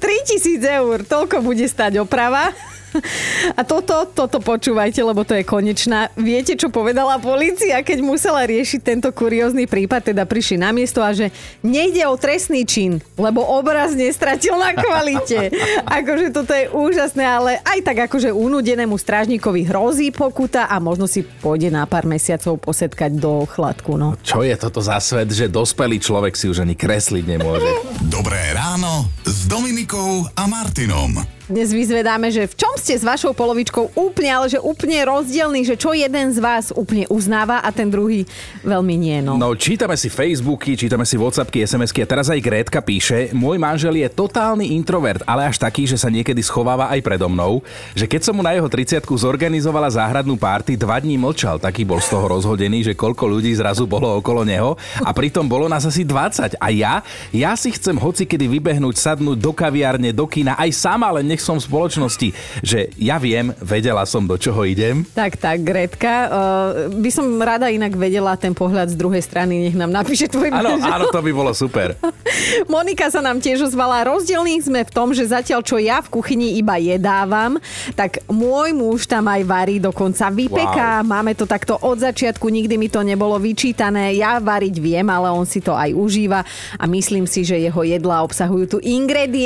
3000 0.01 0.79
eur, 0.83 1.05
toľko 1.07 1.43
bude 1.45 1.67
stať 1.69 2.01
oprava. 2.03 2.51
A 3.59 3.63
toto, 3.65 4.07
toto 4.09 4.39
počúvajte, 4.39 5.01
lebo 5.03 5.25
to 5.25 5.37
je 5.37 5.45
konečná. 5.45 6.13
Viete, 6.17 6.55
čo 6.57 6.69
povedala 6.69 7.19
policia, 7.19 7.81
keď 7.81 7.99
musela 8.05 8.45
riešiť 8.45 8.81
tento 8.83 9.09
kuriózny 9.13 9.67
prípad, 9.67 10.13
teda 10.13 10.25
prišli 10.29 10.61
na 10.61 10.71
miesto 10.71 11.01
a 11.01 11.13
že 11.13 11.33
nejde 11.65 12.05
o 12.09 12.15
trestný 12.17 12.65
čin, 12.65 13.01
lebo 13.17 13.43
obraz 13.43 13.93
nestratil 13.97 14.57
na 14.57 14.77
kvalite. 14.77 15.53
akože 15.99 16.29
toto 16.33 16.53
je 16.53 16.71
úžasné, 16.71 17.25
ale 17.25 17.51
aj 17.65 17.79
tak 17.85 18.09
akože 18.11 18.33
unudenému 18.33 18.97
strážnikovi 18.97 19.67
hrozí 19.69 20.13
pokuta 20.13 20.69
a 20.69 20.79
možno 20.79 21.09
si 21.09 21.25
pôjde 21.25 21.73
na 21.73 21.85
pár 21.89 22.05
mesiacov 22.09 22.61
posetkať 22.61 23.17
do 23.17 23.45
chladku. 23.49 23.97
No. 23.97 24.15
Čo 24.21 24.45
je 24.45 24.55
toto 24.57 24.81
za 24.81 24.99
svet, 25.03 25.29
že 25.33 25.49
dospelý 25.49 25.99
človek 25.99 26.35
si 26.37 26.49
už 26.49 26.65
ani 26.65 26.75
kresliť 26.77 27.25
nemôže? 27.25 27.71
Dobré 28.09 28.53
ráno 28.55 29.09
s 29.25 29.49
Dominikou 29.83 30.31
a 30.39 30.47
Martinom. 30.47 31.43
Dnes 31.51 31.75
vyzvedáme, 31.75 32.31
že 32.31 32.47
v 32.47 32.55
čom 32.55 32.71
ste 32.79 32.95
s 32.95 33.03
vašou 33.03 33.35
polovičkou 33.35 33.99
úplne, 33.99 34.31
ale 34.31 34.47
že 34.47 34.63
úplne 34.63 35.03
rozdielný, 35.03 35.67
že 35.67 35.75
čo 35.75 35.91
jeden 35.91 36.31
z 36.31 36.39
vás 36.39 36.71
úplne 36.71 37.05
uznáva 37.11 37.59
a 37.61 37.69
ten 37.75 37.91
druhý 37.91 38.23
veľmi 38.63 38.95
nie. 38.95 39.19
No, 39.27 39.35
no 39.35 39.51
čítame 39.59 39.99
si 39.99 40.07
Facebooky, 40.07 40.79
čítame 40.79 41.03
si 41.03 41.19
Whatsappky, 41.19 41.67
SMSky 41.67 41.99
a 41.99 42.07
teraz 42.07 42.31
aj 42.31 42.39
Grétka 42.39 42.79
píše, 42.79 43.35
môj 43.35 43.59
manžel 43.59 43.99
je 43.99 44.07
totálny 44.07 44.71
introvert, 44.79 45.27
ale 45.27 45.51
až 45.51 45.59
taký, 45.59 45.83
že 45.83 45.99
sa 45.99 46.09
niekedy 46.09 46.39
schováva 46.47 46.87
aj 46.95 47.03
predo 47.03 47.27
mnou, 47.27 47.59
že 47.99 48.07
keď 48.07 48.31
som 48.31 48.39
mu 48.39 48.47
na 48.47 48.55
jeho 48.55 48.71
30 48.71 49.03
zorganizovala 49.03 49.91
záhradnú 49.91 50.39
párty, 50.39 50.79
dva 50.79 51.03
dní 51.03 51.19
mlčal, 51.19 51.59
taký 51.59 51.83
bol 51.83 51.99
z 51.99 52.17
toho 52.17 52.33
rozhodený, 52.39 52.87
že 52.87 52.95
koľko 52.95 53.27
ľudí 53.27 53.51
zrazu 53.59 53.83
bolo 53.85 54.09
okolo 54.23 54.47
neho 54.47 54.79
a 55.03 55.11
pritom 55.11 55.45
bolo 55.45 55.67
nás 55.67 55.83
asi 55.85 56.07
20 56.07 56.55
a 56.57 56.67
ja, 56.71 57.03
ja 57.35 57.53
si 57.59 57.75
chcem 57.75 57.99
hoci 57.99 58.31
kedy 58.31 58.47
vybehnúť, 58.47 58.95
sadnúť 58.95 59.37
do 59.43 59.51
kaviárne, 59.73 60.13
do 60.13 60.29
kina, 60.29 60.53
aj 60.61 60.69
sama, 60.77 61.09
len 61.17 61.25
nech 61.25 61.41
som 61.41 61.57
v 61.57 61.65
spoločnosti, 61.65 62.29
že 62.61 62.93
ja 63.01 63.17
viem, 63.17 63.57
vedela 63.57 64.05
som, 64.05 64.21
do 64.29 64.37
čoho 64.37 64.69
idem. 64.69 65.01
Tak, 65.17 65.41
tak, 65.41 65.65
Gretka. 65.65 66.13
Uh, 66.29 66.93
by 66.93 67.09
som 67.09 67.25
rada 67.41 67.73
inak 67.73 67.97
vedela 67.97 68.37
ten 68.37 68.53
pohľad 68.53 68.93
z 68.93 69.01
druhej 69.01 69.25
strany, 69.25 69.65
nech 69.65 69.73
nám 69.73 69.89
napíše 69.89 70.29
tvoj 70.29 70.53
Áno, 70.53 70.77
áno, 70.77 71.09
to 71.09 71.25
by 71.25 71.33
bolo 71.33 71.57
super. 71.57 71.97
Monika 72.75 73.09
sa 73.09 73.25
nám 73.25 73.41
tiež 73.41 73.73
ozvala. 73.73 74.05
Rozdielní 74.05 74.61
sme 74.61 74.85
v 74.85 74.93
tom, 74.93 75.17
že 75.17 75.25
zatiaľ, 75.25 75.65
čo 75.65 75.81
ja 75.81 76.05
v 76.05 76.21
kuchyni 76.21 76.61
iba 76.61 76.77
jedávam, 76.77 77.57
tak 77.97 78.21
môj 78.29 78.77
muž 78.77 79.09
tam 79.09 79.25
aj 79.33 79.41
varí, 79.49 79.81
dokonca 79.81 80.29
vypeká. 80.29 81.01
Wow. 81.01 81.09
Máme 81.09 81.33
to 81.33 81.49
takto 81.49 81.81
od 81.81 81.97
začiatku, 81.97 82.45
nikdy 82.53 82.77
mi 82.77 82.93
to 82.93 83.01
nebolo 83.01 83.41
vyčítané. 83.41 84.21
Ja 84.21 84.37
variť 84.37 84.77
viem, 84.77 85.09
ale 85.09 85.33
on 85.33 85.49
si 85.49 85.65
to 85.65 85.73
aj 85.73 85.97
užíva 85.97 86.45
a 86.77 86.85
myslím 86.85 87.25
si, 87.25 87.41
že 87.41 87.57
jeho 87.57 87.81
jedlá 87.81 88.21
obsahujú 88.21 88.77
tú 88.77 88.79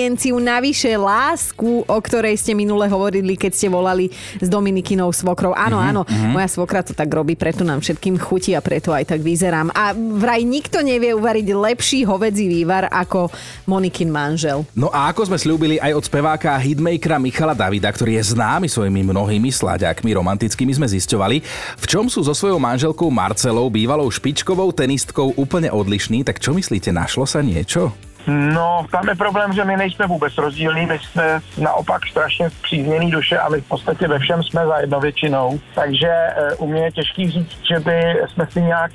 ingredienciu 0.07 0.39
navyše 0.39 0.95
lásku 0.95 1.83
o 1.83 1.99
ktorej 1.99 2.39
ste 2.39 2.55
minule 2.55 2.87
hovorili, 2.87 3.35
keď 3.35 3.53
ste 3.59 3.67
volali 3.67 4.07
s 4.39 4.47
Dominikinou 4.47 5.11
svokrou. 5.11 5.51
Áno, 5.51 5.83
mm-hmm. 5.83 5.91
áno, 5.91 6.03
moja 6.31 6.47
svokra 6.47 6.87
to 6.87 6.95
tak 6.95 7.11
robí, 7.11 7.35
preto 7.35 7.67
nám 7.67 7.83
všetkým 7.83 8.15
chutí 8.15 8.55
a 8.55 8.63
preto 8.63 8.95
aj 8.95 9.11
tak 9.11 9.21
vyzerám. 9.27 9.75
A 9.75 9.91
vraj 9.99 10.47
nikto 10.47 10.79
nevie 10.87 11.11
uvariť 11.11 11.47
lepší 11.51 12.07
hovedzí 12.07 12.47
vývar 12.47 12.87
ako 12.87 13.35
Monikin 13.67 14.15
manžel. 14.15 14.63
No 14.79 14.95
a 14.95 15.11
ako 15.11 15.27
sme 15.27 15.43
slúbili 15.43 15.83
aj 15.83 15.99
od 15.99 16.05
speváka 16.07 16.55
hitmakera 16.55 17.19
Michala 17.19 17.59
Davida, 17.59 17.91
ktorý 17.91 18.23
je 18.23 18.31
známy 18.31 18.71
svojimi 18.71 19.03
mnohými 19.11 19.51
slaďakmi 19.51 20.15
romantickými 20.15 20.71
sme 20.71 20.87
zisťovali, 20.87 21.37
v 21.83 21.85
čom 21.91 22.07
sú 22.07 22.23
so 22.23 22.31
svojou 22.31 22.63
manželkou 22.63 23.11
Marcelou, 23.11 23.67
bývalou 23.67 24.07
špičkovou 24.07 24.71
tenistkou 24.71 25.35
úplne 25.35 25.67
odlišní, 25.75 26.23
tak 26.23 26.39
čo 26.39 26.55
myslíte, 26.55 26.95
našlo 26.95 27.27
sa 27.27 27.43
niečo? 27.43 28.06
No, 28.27 28.87
tam 28.91 29.09
je 29.09 29.15
problém, 29.15 29.53
že 29.53 29.65
my 29.65 29.77
nejsme 29.77 30.07
vůbec 30.07 30.39
rozdílní, 30.39 30.87
my 30.87 30.99
jsme 30.99 31.41
naopak 31.59 32.07
strašně 32.07 32.51
přízněný 32.63 33.11
duše 33.11 33.39
a 33.39 33.49
my 33.49 33.61
v 33.61 33.69
podstatě 33.69 34.09
ve 34.09 34.19
všem 34.19 34.43
jsme 34.43 34.67
za 34.67 34.79
jedno 34.79 35.01
většinou. 35.01 35.61
Takže 35.75 36.09
e, 36.09 36.55
u 36.55 36.67
mě 36.67 36.85
je 36.85 36.93
těžký 36.93 37.31
říct, 37.31 37.59
že 37.69 37.81
by 37.81 38.17
jsme 38.33 38.47
si 38.47 38.63
nějak 38.63 38.91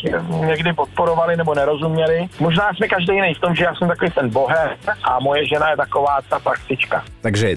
někdy 0.46 0.74
podporovali 0.74 1.38
nebo 1.38 1.56
nerozuměli. 1.56 2.28
Možná 2.40 2.74
jsme 2.74 2.88
každý 2.88 3.16
jiný 3.16 3.34
v 3.34 3.40
tom, 3.40 3.56
že 3.56 3.64
já 3.64 3.76
jsem 3.76 3.88
takový 3.88 4.12
ten 4.12 4.30
bohem 4.30 4.70
a 5.04 5.20
moje 5.20 5.48
žena 5.48 5.70
je 5.70 5.78
taková 5.78 6.20
ta 6.30 6.40
praktička. 6.40 7.04
Takže 7.22 7.56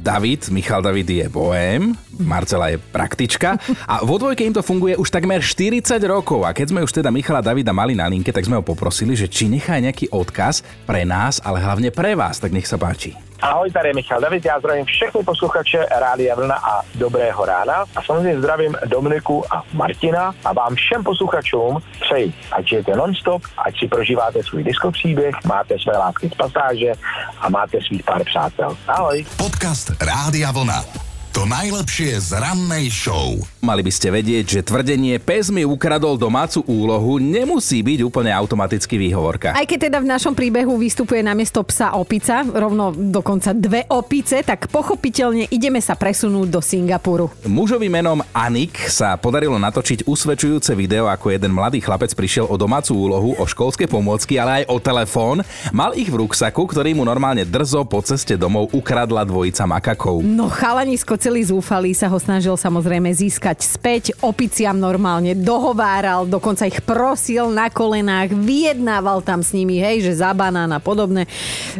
David, 0.00 0.48
Michal 0.54 0.80
David 0.80 1.08
je 1.10 1.26
bohem, 1.28 1.92
Marcela 2.16 2.72
je 2.72 2.78
praktička 2.78 3.60
a 3.84 4.00
vo 4.02 4.16
dvojke 4.16 4.46
im 4.46 4.54
to 4.54 4.64
funguje 4.64 4.96
už 4.96 5.10
takmer 5.12 5.44
40 5.44 5.84
rokov 6.08 6.46
a 6.46 6.56
keď 6.56 6.72
sme 6.72 6.84
už 6.86 6.92
teda 6.94 7.12
Michala 7.12 7.44
Davida 7.44 7.74
mali 7.76 7.92
na 7.92 8.08
linke, 8.08 8.32
tak 8.32 8.46
sme 8.46 8.58
ho 8.58 8.64
poprosili, 8.64 9.18
že 9.18 9.28
či 9.28 9.50
nechá 9.50 9.76
nejaký 9.78 10.10
odkaz 10.14 10.64
pre 10.88 11.04
nás, 11.04 11.42
ale 11.44 11.60
hlavne 11.60 11.92
pre 11.92 12.16
vás, 12.16 12.40
tak 12.40 12.54
nech 12.54 12.66
sa 12.66 12.80
páči. 12.80 13.27
Ahoj, 13.42 13.70
tady 13.70 13.88
je 13.88 13.94
Michal 13.94 14.20
David, 14.20 14.44
já 14.44 14.58
zdravím 14.58 14.84
všechny 14.84 15.22
posluchače 15.22 15.86
Rádia 16.00 16.34
Vlna 16.34 16.54
a 16.54 16.82
Dobrého 16.94 17.44
rána 17.44 17.74
a 17.96 18.02
samozřejmě 18.06 18.38
zdravím 18.38 18.76
Dominiku 18.86 19.54
a 19.54 19.62
Martina 19.72 20.34
a 20.44 20.52
vám 20.52 20.74
všem 20.74 21.04
posluchačům 21.04 21.78
přeji, 22.00 22.32
ať 22.52 22.68
žijete 22.68 22.96
non-stop, 22.96 23.42
ať 23.66 23.78
si 23.78 23.88
prožíváte 23.88 24.42
svůj 24.42 24.64
diskopříběh, 24.64 25.34
máte 25.44 25.78
své 25.78 25.98
lásky 25.98 26.28
z 26.28 26.34
pasáže 26.34 26.92
a 27.40 27.48
máte 27.48 27.78
svých 27.86 28.02
pár 28.02 28.24
přátel. 28.24 28.76
Ahoj. 28.88 29.26
Podcast 29.36 30.02
Rádia 30.02 30.52
Vlna. 30.52 31.07
To 31.36 31.44
najlepšie 31.44 32.16
z 32.24 32.40
rannej 32.40 32.88
show. 32.88 33.36
Mali 33.60 33.84
by 33.84 33.92
ste 33.92 34.08
vedieť, 34.08 34.44
že 34.48 34.60
tvrdenie 34.64 35.20
pes 35.20 35.52
mi 35.52 35.60
ukradol 35.60 36.16
domácu 36.16 36.64
úlohu 36.64 37.20
nemusí 37.20 37.84
byť 37.84 38.00
úplne 38.00 38.32
automaticky 38.32 38.96
výhovorka. 38.96 39.52
Aj 39.52 39.68
keď 39.68 39.92
teda 39.92 39.98
v 40.00 40.08
našom 40.08 40.32
príbehu 40.32 40.80
vystupuje 40.80 41.20
namiesto 41.20 41.60
psa 41.68 41.92
opica, 42.00 42.48
rovno 42.48 42.96
dokonca 42.96 43.52
dve 43.52 43.84
opice, 43.92 44.40
tak 44.40 44.72
pochopiteľne 44.72 45.52
ideme 45.52 45.84
sa 45.84 46.00
presunúť 46.00 46.48
do 46.48 46.64
Singapuru. 46.64 47.28
Mužovi 47.44 47.92
menom 47.92 48.24
Anik 48.32 48.88
sa 48.88 49.12
podarilo 49.20 49.60
natočiť 49.60 50.08
usvedčujúce 50.08 50.72
video, 50.72 51.12
ako 51.12 51.28
jeden 51.28 51.52
mladý 51.52 51.84
chlapec 51.84 52.08
prišiel 52.16 52.48
o 52.48 52.56
domácu 52.56 52.96
úlohu, 52.96 53.36
o 53.36 53.44
školské 53.44 53.84
pomôcky, 53.84 54.40
ale 54.40 54.64
aj 54.64 54.72
o 54.72 54.80
telefón. 54.80 55.44
Mal 55.76 55.92
ich 55.92 56.08
v 56.08 56.24
ruksaku, 56.24 56.72
ktorý 56.72 56.96
mu 56.96 57.04
normálne 57.04 57.44
drzo 57.44 57.84
po 57.84 58.00
ceste 58.00 58.40
domov 58.40 58.72
ukradla 58.72 59.28
dvojica 59.28 59.68
makakov. 59.68 60.24
No 60.24 60.48
chalanisko 60.48 61.17
celý 61.18 61.42
zúfalý 61.42 61.90
sa 61.92 62.06
ho 62.06 62.16
snažil 62.16 62.54
samozrejme 62.54 63.10
získať 63.10 63.66
späť. 63.66 64.14
Opiciam 64.22 64.78
normálne 64.78 65.34
dohováral, 65.34 66.30
dokonca 66.30 66.70
ich 66.70 66.78
prosil 66.86 67.50
na 67.50 67.66
kolenách, 67.66 68.32
vyjednával 68.32 69.20
tam 69.26 69.42
s 69.42 69.50
nimi, 69.50 69.82
hej, 69.82 70.06
že 70.06 70.22
za 70.22 70.30
banán 70.30 70.70
a 70.70 70.78
podobné. 70.78 71.26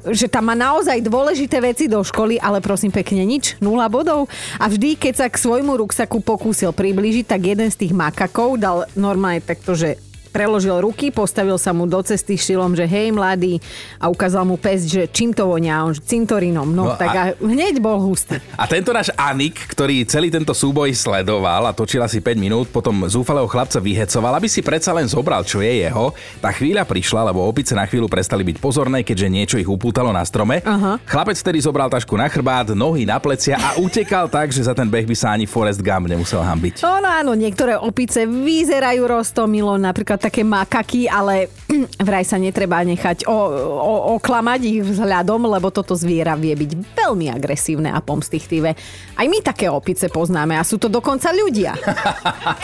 Že 0.02 0.26
tam 0.26 0.50
má 0.50 0.58
naozaj 0.58 0.98
dôležité 1.06 1.62
veci 1.62 1.86
do 1.86 2.02
školy, 2.02 2.42
ale 2.42 2.58
prosím 2.58 2.90
pekne 2.90 3.22
nič, 3.22 3.54
nula 3.62 3.86
bodov. 3.86 4.26
A 4.58 4.66
vždy, 4.66 4.98
keď 4.98 5.14
sa 5.14 5.26
k 5.30 5.38
svojmu 5.38 5.78
ruksaku 5.78 6.18
pokúsil 6.18 6.74
priblížiť, 6.74 7.30
tak 7.30 7.46
jeden 7.46 7.70
z 7.70 7.86
tých 7.86 7.94
makakov 7.94 8.58
dal 8.58 8.90
normálne 8.98 9.38
takto, 9.38 9.78
že 9.78 10.07
preložil 10.38 10.78
ruky, 10.78 11.10
postavil 11.10 11.58
sa 11.58 11.74
mu 11.74 11.90
do 11.90 11.98
cesty 11.98 12.38
štýlom, 12.38 12.78
že 12.78 12.86
hej 12.86 13.10
mladý 13.10 13.58
a 13.98 14.06
ukázal 14.06 14.46
mu 14.46 14.54
pes, 14.54 14.86
že 14.86 15.10
čím 15.10 15.34
to 15.34 15.50
vonia, 15.50 15.82
on 15.82 15.98
cintorínom. 15.98 16.70
No, 16.70 16.94
no 16.94 16.94
tak 16.94 17.10
a... 17.10 17.34
a 17.34 17.42
hneď 17.42 17.82
bol 17.82 17.98
hustý. 17.98 18.38
A 18.54 18.70
tento 18.70 18.94
náš 18.94 19.10
Anik, 19.18 19.58
ktorý 19.74 20.06
celý 20.06 20.30
tento 20.30 20.54
súboj 20.54 20.94
sledoval 20.94 21.66
a 21.66 21.74
točil 21.74 21.98
asi 21.98 22.22
5 22.22 22.38
minút, 22.38 22.70
potom 22.70 23.10
zúfalého 23.10 23.50
chlapca 23.50 23.82
vyhecoval, 23.82 24.38
aby 24.38 24.46
si 24.46 24.62
predsa 24.62 24.94
len 24.94 25.10
zobral, 25.10 25.42
čo 25.42 25.58
je 25.58 25.82
jeho. 25.82 26.14
Tá 26.38 26.54
chvíľa 26.54 26.86
prišla, 26.86 27.34
lebo 27.34 27.42
opice 27.42 27.74
na 27.74 27.82
chvíľu 27.82 28.06
prestali 28.06 28.46
byť 28.46 28.62
pozorné, 28.62 29.02
keďže 29.02 29.26
niečo 29.26 29.56
ich 29.58 29.66
upútalo 29.66 30.14
na 30.14 30.22
strome. 30.22 30.62
Uh-huh. 30.62 31.02
Chlapec 31.02 31.34
vtedy 31.34 31.58
zobral 31.58 31.90
tašku 31.90 32.14
na 32.14 32.30
chrbát, 32.30 32.70
nohy 32.78 33.02
na 33.02 33.18
plecia 33.18 33.58
a 33.58 33.74
utekal 33.82 34.30
tak, 34.30 34.54
že 34.54 34.62
za 34.62 34.70
ten 34.70 34.86
beh 34.86 35.02
by 35.02 35.16
sa 35.18 35.34
ani 35.34 35.50
Forest 35.50 35.82
Gump 35.82 36.06
nemusel 36.06 36.38
hambiť. 36.46 36.86
No, 36.86 37.02
no 37.02 37.10
áno, 37.10 37.34
niektoré 37.34 37.74
opice 37.74 38.22
vyzerajú 38.22 39.02
roztomilo, 39.02 39.74
napríklad 39.74 40.27
také 40.28 40.44
makaky, 40.44 41.08
ale 41.08 41.48
vraj 42.06 42.28
sa 42.28 42.36
netreba 42.36 42.84
nechať 42.84 43.24
o, 43.24 43.32
o, 43.32 43.94
oklamať 44.20 44.60
ich 44.68 44.80
vzhľadom, 44.84 45.48
lebo 45.48 45.72
toto 45.72 45.96
zviera 45.96 46.36
vie 46.36 46.52
byť 46.52 46.70
veľmi 46.92 47.32
agresívne 47.32 47.88
a 47.88 48.04
pomstichtivé. 48.04 48.76
Aj 49.16 49.24
my 49.24 49.38
také 49.40 49.72
opice 49.72 50.12
poznáme 50.12 50.60
a 50.60 50.62
sú 50.68 50.76
to 50.76 50.92
dokonca 50.92 51.32
ľudia. 51.32 51.72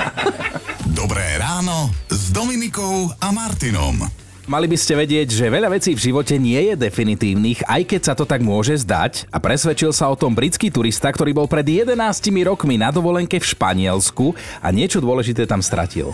Dobré 1.00 1.40
ráno 1.40 1.88
s 2.12 2.28
Dominikou 2.28 3.08
a 3.16 3.32
Martinom. 3.32 4.04
Mali 4.44 4.68
by 4.68 4.76
ste 4.76 4.92
vedieť, 4.92 5.32
že 5.32 5.48
veľa 5.48 5.72
vecí 5.72 5.96
v 5.96 6.04
živote 6.12 6.36
nie 6.36 6.68
je 6.68 6.76
definitívnych, 6.76 7.64
aj 7.64 7.82
keď 7.88 8.00
sa 8.04 8.12
to 8.12 8.28
tak 8.28 8.44
môže 8.44 8.76
zdať 8.84 9.24
a 9.32 9.40
presvedčil 9.40 9.88
sa 9.88 10.12
o 10.12 10.20
tom 10.20 10.36
britský 10.36 10.68
turista, 10.68 11.08
ktorý 11.08 11.32
bol 11.32 11.48
pred 11.48 11.64
11 11.64 11.96
rokmi 12.44 12.76
na 12.76 12.92
dovolenke 12.92 13.40
v 13.40 13.46
Španielsku 13.56 14.36
a 14.60 14.68
niečo 14.68 15.00
dôležité 15.00 15.48
tam 15.48 15.64
stratil. 15.64 16.12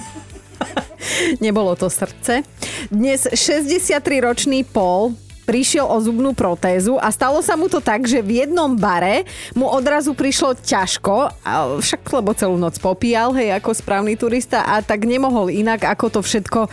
Nebolo 1.45 1.77
to 1.77 1.89
srdce. 1.91 2.45
Dnes 2.93 3.27
63-ročný 3.31 4.65
Paul 4.69 5.17
prišiel 5.51 5.83
o 5.83 5.99
zubnú 5.99 6.31
protézu 6.31 6.95
a 7.03 7.11
stalo 7.11 7.43
sa 7.43 7.59
mu 7.59 7.67
to 7.67 7.83
tak, 7.83 8.07
že 8.07 8.23
v 8.23 8.47
jednom 8.47 8.71
bare 8.79 9.27
mu 9.59 9.67
odrazu 9.67 10.15
prišlo 10.15 10.55
ťažko, 10.55 11.35
však 11.83 12.07
lebo 12.07 12.31
celú 12.39 12.55
noc 12.55 12.79
popíjal, 12.79 13.35
hej, 13.35 13.59
ako 13.59 13.75
správny 13.75 14.15
turista 14.15 14.63
a 14.63 14.79
tak 14.79 15.03
nemohol 15.11 15.51
inak, 15.51 15.83
ako 15.91 16.07
to 16.07 16.21
všetko 16.23 16.71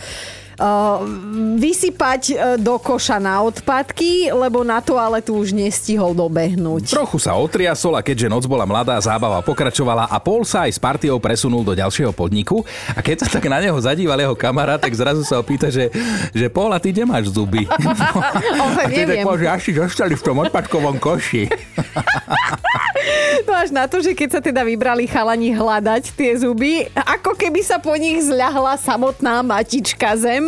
vysypať 1.58 2.22
uh, 2.34 2.36
do 2.58 2.74
koša 2.82 3.22
na 3.22 3.38
odpadky, 3.46 4.34
lebo 4.34 4.66
na 4.66 4.82
to 4.82 4.98
ale 4.98 5.22
tu 5.22 5.38
už 5.38 5.54
nestihol 5.54 6.12
dobehnúť. 6.18 6.90
Trochu 6.90 7.22
sa 7.22 7.38
otriasol 7.38 7.94
a 7.94 8.02
keďže 8.02 8.26
noc 8.26 8.44
bola 8.50 8.66
mladá, 8.66 8.98
zábava 8.98 9.38
pokračovala 9.38 10.10
a 10.10 10.16
Paul 10.18 10.42
sa 10.42 10.66
aj 10.66 10.74
s 10.74 10.80
partiou 10.82 11.22
presunul 11.22 11.62
do 11.62 11.78
ďalšieho 11.78 12.10
podniku 12.10 12.66
a 12.90 12.98
keď 12.98 13.26
sa 13.26 13.38
tak 13.38 13.46
na 13.46 13.62
neho 13.62 13.78
zadíval 13.78 14.18
jeho 14.18 14.34
kamarát, 14.34 14.82
tak 14.82 14.90
zrazu 14.90 15.22
sa 15.22 15.38
opýta, 15.38 15.70
že, 15.70 15.94
že 16.34 16.50
Paul, 16.50 16.74
a 16.74 16.82
ty 16.82 16.90
nemáš 16.90 17.30
zuby? 17.30 17.64
No, 18.58 18.74
a 18.74 18.90
ty 18.90 19.06
tak 19.06 19.22
že 19.22 19.46
asi 19.46 19.70
zostali 19.76 20.14
v 20.18 20.22
tom 20.24 20.42
odpadkovom 20.42 20.98
koši. 20.98 21.46
No 23.46 23.52
až 23.54 23.70
na 23.72 23.88
to, 23.88 24.02
že 24.04 24.12
keď 24.12 24.28
sa 24.28 24.40
teda 24.44 24.60
vybrali 24.66 25.08
chalani 25.08 25.54
hľadať 25.54 26.12
tie 26.12 26.36
zuby, 26.36 26.84
ako 26.92 27.32
keby 27.32 27.60
sa 27.64 27.80
po 27.80 27.94
nich 27.96 28.20
zľahla 28.20 28.76
samotná 28.76 29.40
matička 29.40 30.12
zem. 30.18 30.47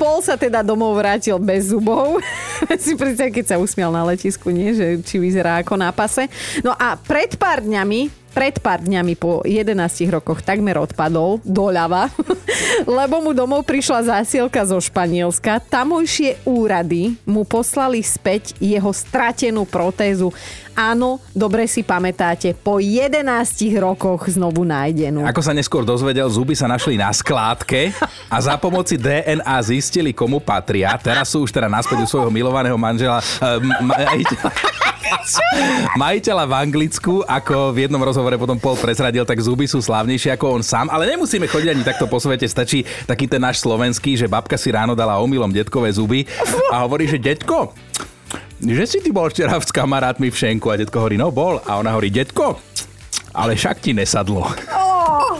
Pol 0.00 0.20
sa 0.22 0.34
teda 0.38 0.60
domov 0.62 0.96
vrátil 0.98 1.38
bez 1.38 1.70
zubov. 1.70 2.20
si 2.82 2.94
predstav, 2.98 3.30
keď 3.30 3.44
sa 3.54 3.56
usmial 3.56 3.90
na 3.92 4.04
letisku, 4.04 4.50
nie? 4.50 4.72
Že 4.74 4.86
či 5.02 5.16
vyzerá 5.20 5.62
ako 5.62 5.74
na 5.78 5.90
pase. 5.90 6.28
No 6.62 6.74
a 6.74 6.98
pred 6.98 7.34
pár 7.38 7.62
dňami 7.62 8.25
pred 8.36 8.60
pár 8.60 8.84
dňami 8.84 9.16
po 9.16 9.40
11 9.48 10.12
rokoch 10.12 10.44
takmer 10.44 10.76
odpadol 10.76 11.40
doľava, 11.40 12.12
lebo 13.00 13.24
mu 13.24 13.32
domov 13.32 13.64
prišla 13.64 14.20
zásielka 14.20 14.60
zo 14.68 14.76
Španielska. 14.76 15.64
Tamojšie 15.64 16.44
úrady 16.44 17.16
mu 17.24 17.48
poslali 17.48 18.04
späť 18.04 18.52
jeho 18.60 18.92
stratenú 18.92 19.64
protézu. 19.64 20.36
Áno, 20.76 21.24
dobre 21.32 21.64
si 21.64 21.80
pamätáte, 21.80 22.52
po 22.52 22.76
11 22.76 23.24
rokoch 23.80 24.28
znovu 24.28 24.68
nájdenú. 24.68 25.24
Ako 25.24 25.40
sa 25.40 25.56
neskôr 25.56 25.88
dozvedel, 25.88 26.28
zuby 26.28 26.52
sa 26.52 26.68
našli 26.68 27.00
na 27.00 27.08
skládke 27.16 27.96
a 28.28 28.36
za 28.36 28.60
pomoci 28.60 29.00
DNA 29.00 29.56
zistili, 29.64 30.12
komu 30.12 30.44
patria. 30.44 30.92
Teraz 31.00 31.32
sú 31.32 31.48
už 31.48 31.56
teda 31.56 31.72
naspäť 31.72 32.04
u 32.04 32.06
svojho 32.06 32.28
milovaného 32.28 32.76
manžela. 32.76 33.24
Ma- 33.80 34.12
majiteľa 35.96 36.44
v 36.46 36.54
Anglicku, 36.54 37.24
ako 37.26 37.72
v 37.74 37.86
jednom 37.86 38.02
rozhovore 38.02 38.36
potom 38.38 38.58
Paul 38.60 38.78
prezradil, 38.78 39.24
tak 39.24 39.40
zuby 39.42 39.64
sú 39.66 39.82
slávnejšie 39.82 40.34
ako 40.34 40.60
on 40.60 40.62
sám, 40.62 40.86
ale 40.92 41.08
nemusíme 41.10 41.46
chodiť 41.48 41.68
ani 41.72 41.82
takto 41.82 42.06
po 42.06 42.20
svete, 42.20 42.46
stačí 42.46 42.84
taký 43.04 43.26
ten 43.26 43.42
náš 43.42 43.62
slovenský, 43.62 44.14
že 44.14 44.30
babka 44.30 44.54
si 44.58 44.70
ráno 44.74 44.94
dala 44.96 45.18
omylom 45.18 45.50
detkové 45.50 45.90
zuby 45.92 46.24
a 46.72 46.82
hovorí, 46.84 47.06
že 47.06 47.18
detko, 47.20 47.74
že 48.60 48.84
si 48.88 48.98
ty 49.04 49.12
bol 49.12 49.28
včera 49.28 49.56
s 49.60 49.68
kamarátmi 49.68 50.32
v 50.32 50.36
šenku 50.36 50.72
a 50.72 50.80
detko 50.80 51.04
hovorí, 51.04 51.20
no 51.20 51.28
bol. 51.28 51.60
A 51.68 51.76
ona 51.76 51.92
hovorí, 51.92 52.08
detko, 52.08 52.56
ale 53.36 53.52
však 53.52 53.84
ti 53.84 53.92
nesadlo. 53.92 54.48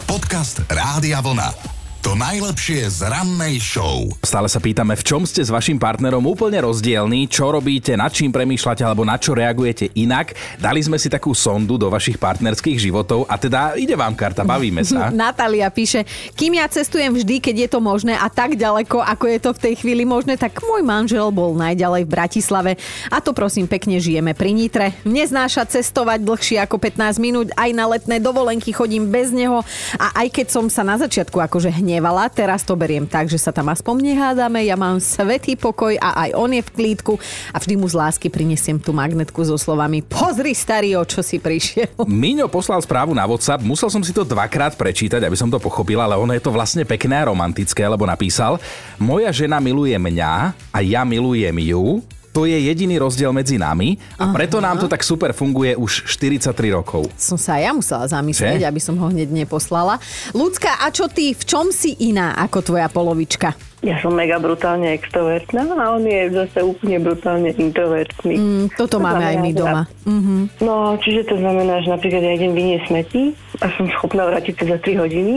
Podcast 0.04 0.60
Rádia 0.68 1.24
Vlna. 1.24 1.75
To 2.06 2.14
najlepšie 2.14 2.86
z 2.86 3.10
rannej 3.10 3.58
show. 3.58 4.06
Stále 4.22 4.46
sa 4.46 4.62
pýtame, 4.62 4.94
v 4.94 5.02
čom 5.02 5.26
ste 5.26 5.42
s 5.42 5.50
vašim 5.50 5.74
partnerom 5.74 6.22
úplne 6.22 6.62
rozdielní, 6.62 7.26
čo 7.26 7.50
robíte, 7.50 7.98
nad 7.98 8.14
čím 8.14 8.30
premýšľate 8.30 8.86
alebo 8.86 9.02
na 9.02 9.18
čo 9.18 9.34
reagujete 9.34 9.90
inak. 9.98 10.38
Dali 10.62 10.86
sme 10.86 11.02
si 11.02 11.10
takú 11.10 11.34
sondu 11.34 11.74
do 11.74 11.90
vašich 11.90 12.14
partnerských 12.14 12.78
životov 12.78 13.26
a 13.26 13.34
teda 13.34 13.74
ide 13.74 13.98
vám 13.98 14.14
karta, 14.14 14.46
bavíme 14.46 14.86
sa. 14.86 15.10
Natália 15.26 15.66
píše, 15.66 16.06
kým 16.38 16.62
ja 16.62 16.70
cestujem 16.70 17.10
vždy, 17.10 17.42
keď 17.42 17.66
je 17.66 17.68
to 17.74 17.82
možné 17.82 18.14
a 18.14 18.30
tak 18.30 18.54
ďaleko, 18.54 19.02
ako 19.02 19.26
je 19.26 19.38
to 19.42 19.50
v 19.58 19.62
tej 19.66 19.74
chvíli 19.82 20.06
možné, 20.06 20.38
tak 20.38 20.62
môj 20.62 20.86
manžel 20.86 21.34
bol 21.34 21.58
najďalej 21.58 22.06
v 22.06 22.12
Bratislave 22.14 22.72
a 23.10 23.18
to 23.18 23.34
prosím 23.34 23.66
pekne 23.66 23.98
žijeme 23.98 24.30
pri 24.30 24.54
Nitre. 24.54 24.94
Neznáša 25.02 25.66
cestovať 25.66 26.22
dlhšie 26.22 26.62
ako 26.62 26.78
15 26.78 27.18
minút, 27.18 27.50
aj 27.58 27.70
na 27.74 27.90
letné 27.90 28.22
dovolenky 28.22 28.70
chodím 28.70 29.10
bez 29.10 29.34
neho 29.34 29.66
a 29.98 30.22
aj 30.22 30.30
keď 30.30 30.46
som 30.54 30.70
sa 30.70 30.86
na 30.86 30.94
začiatku 31.02 31.42
akože 31.42 31.74
hnevala, 31.96 32.28
teraz 32.28 32.60
to 32.60 32.76
beriem 32.76 33.08
tak, 33.08 33.24
že 33.24 33.40
sa 33.40 33.48
tam 33.48 33.72
aspoň 33.72 34.12
nehádame, 34.12 34.60
ja 34.68 34.76
mám 34.76 35.00
svetý 35.00 35.56
pokoj 35.56 35.96
a 35.96 36.28
aj 36.28 36.30
on 36.36 36.52
je 36.52 36.60
v 36.60 36.70
klídku 36.76 37.16
a 37.48 37.56
vždy 37.56 37.72
mu 37.80 37.88
z 37.88 37.96
lásky 37.96 38.28
prinesiem 38.28 38.76
tú 38.76 38.92
magnetku 38.92 39.40
so 39.40 39.56
slovami 39.56 40.04
Pozri 40.04 40.52
starý, 40.52 40.92
o 41.00 41.08
čo 41.08 41.24
si 41.24 41.40
prišiel. 41.40 41.96
Miňo 42.04 42.52
poslal 42.52 42.84
správu 42.84 43.16
na 43.16 43.24
WhatsApp, 43.24 43.64
musel 43.64 43.88
som 43.88 44.04
si 44.04 44.12
to 44.12 44.28
dvakrát 44.28 44.76
prečítať, 44.76 45.24
aby 45.24 45.40
som 45.40 45.48
to 45.48 45.56
pochopil, 45.56 45.96
ale 45.96 46.20
ono 46.20 46.36
je 46.36 46.44
to 46.44 46.52
vlastne 46.52 46.84
pekné 46.84 47.24
a 47.24 47.32
romantické, 47.32 47.88
lebo 47.88 48.04
napísal 48.04 48.60
Moja 49.00 49.32
žena 49.32 49.56
miluje 49.56 49.96
mňa 49.96 50.52
a 50.52 50.78
ja 50.84 51.00
milujem 51.00 51.56
ju, 51.64 52.04
to 52.36 52.44
je 52.44 52.68
jediný 52.68 53.00
rozdiel 53.00 53.32
medzi 53.32 53.56
nami 53.56 53.96
a 54.20 54.28
preto 54.28 54.60
nám 54.60 54.76
to 54.76 54.92
tak 54.92 55.00
super 55.00 55.32
funguje 55.32 55.72
už 55.72 56.04
43 56.04 56.52
rokov. 56.68 57.08
Som 57.16 57.40
sa 57.40 57.56
aj 57.56 57.62
ja 57.64 57.72
musela 57.72 58.04
zamyslieť, 58.04 58.60
Že? 58.60 58.68
aby 58.68 58.80
som 58.84 59.00
ho 59.00 59.08
hneď 59.08 59.32
neposlala. 59.32 59.96
Ľudská, 60.36 60.84
a 60.84 60.92
čo 60.92 61.08
ty, 61.08 61.32
v 61.32 61.44
čom 61.48 61.72
si 61.72 61.96
iná 61.96 62.36
ako 62.36 62.60
tvoja 62.60 62.92
polovička? 62.92 63.56
Ja 63.80 63.96
som 64.04 64.12
mega 64.12 64.36
brutálne 64.36 64.92
extrovertná 65.00 65.64
a 65.80 65.96
on 65.96 66.04
je 66.04 66.28
zase 66.28 66.60
úplne 66.60 67.00
brutálne 67.00 67.56
introvertný. 67.56 68.34
Mm, 68.36 68.66
toto 68.76 69.00
To 69.00 69.04
máme 69.04 69.24
aj 69.24 69.36
my 69.40 69.50
doma. 69.56 69.82
Mhm. 70.04 70.60
No, 70.60 71.00
čiže 71.00 71.32
to 71.32 71.40
znamená, 71.40 71.80
že 71.80 71.88
napríklad 71.88 72.20
ja 72.20 72.36
idem 72.36 72.52
vyniesť 72.52 72.84
smeti 72.92 73.22
a 73.64 73.72
som 73.80 73.88
schopná 73.96 74.28
vrátiť 74.28 74.60
sa 74.60 74.76
za 74.76 74.78
3 74.84 75.00
hodiny, 75.00 75.34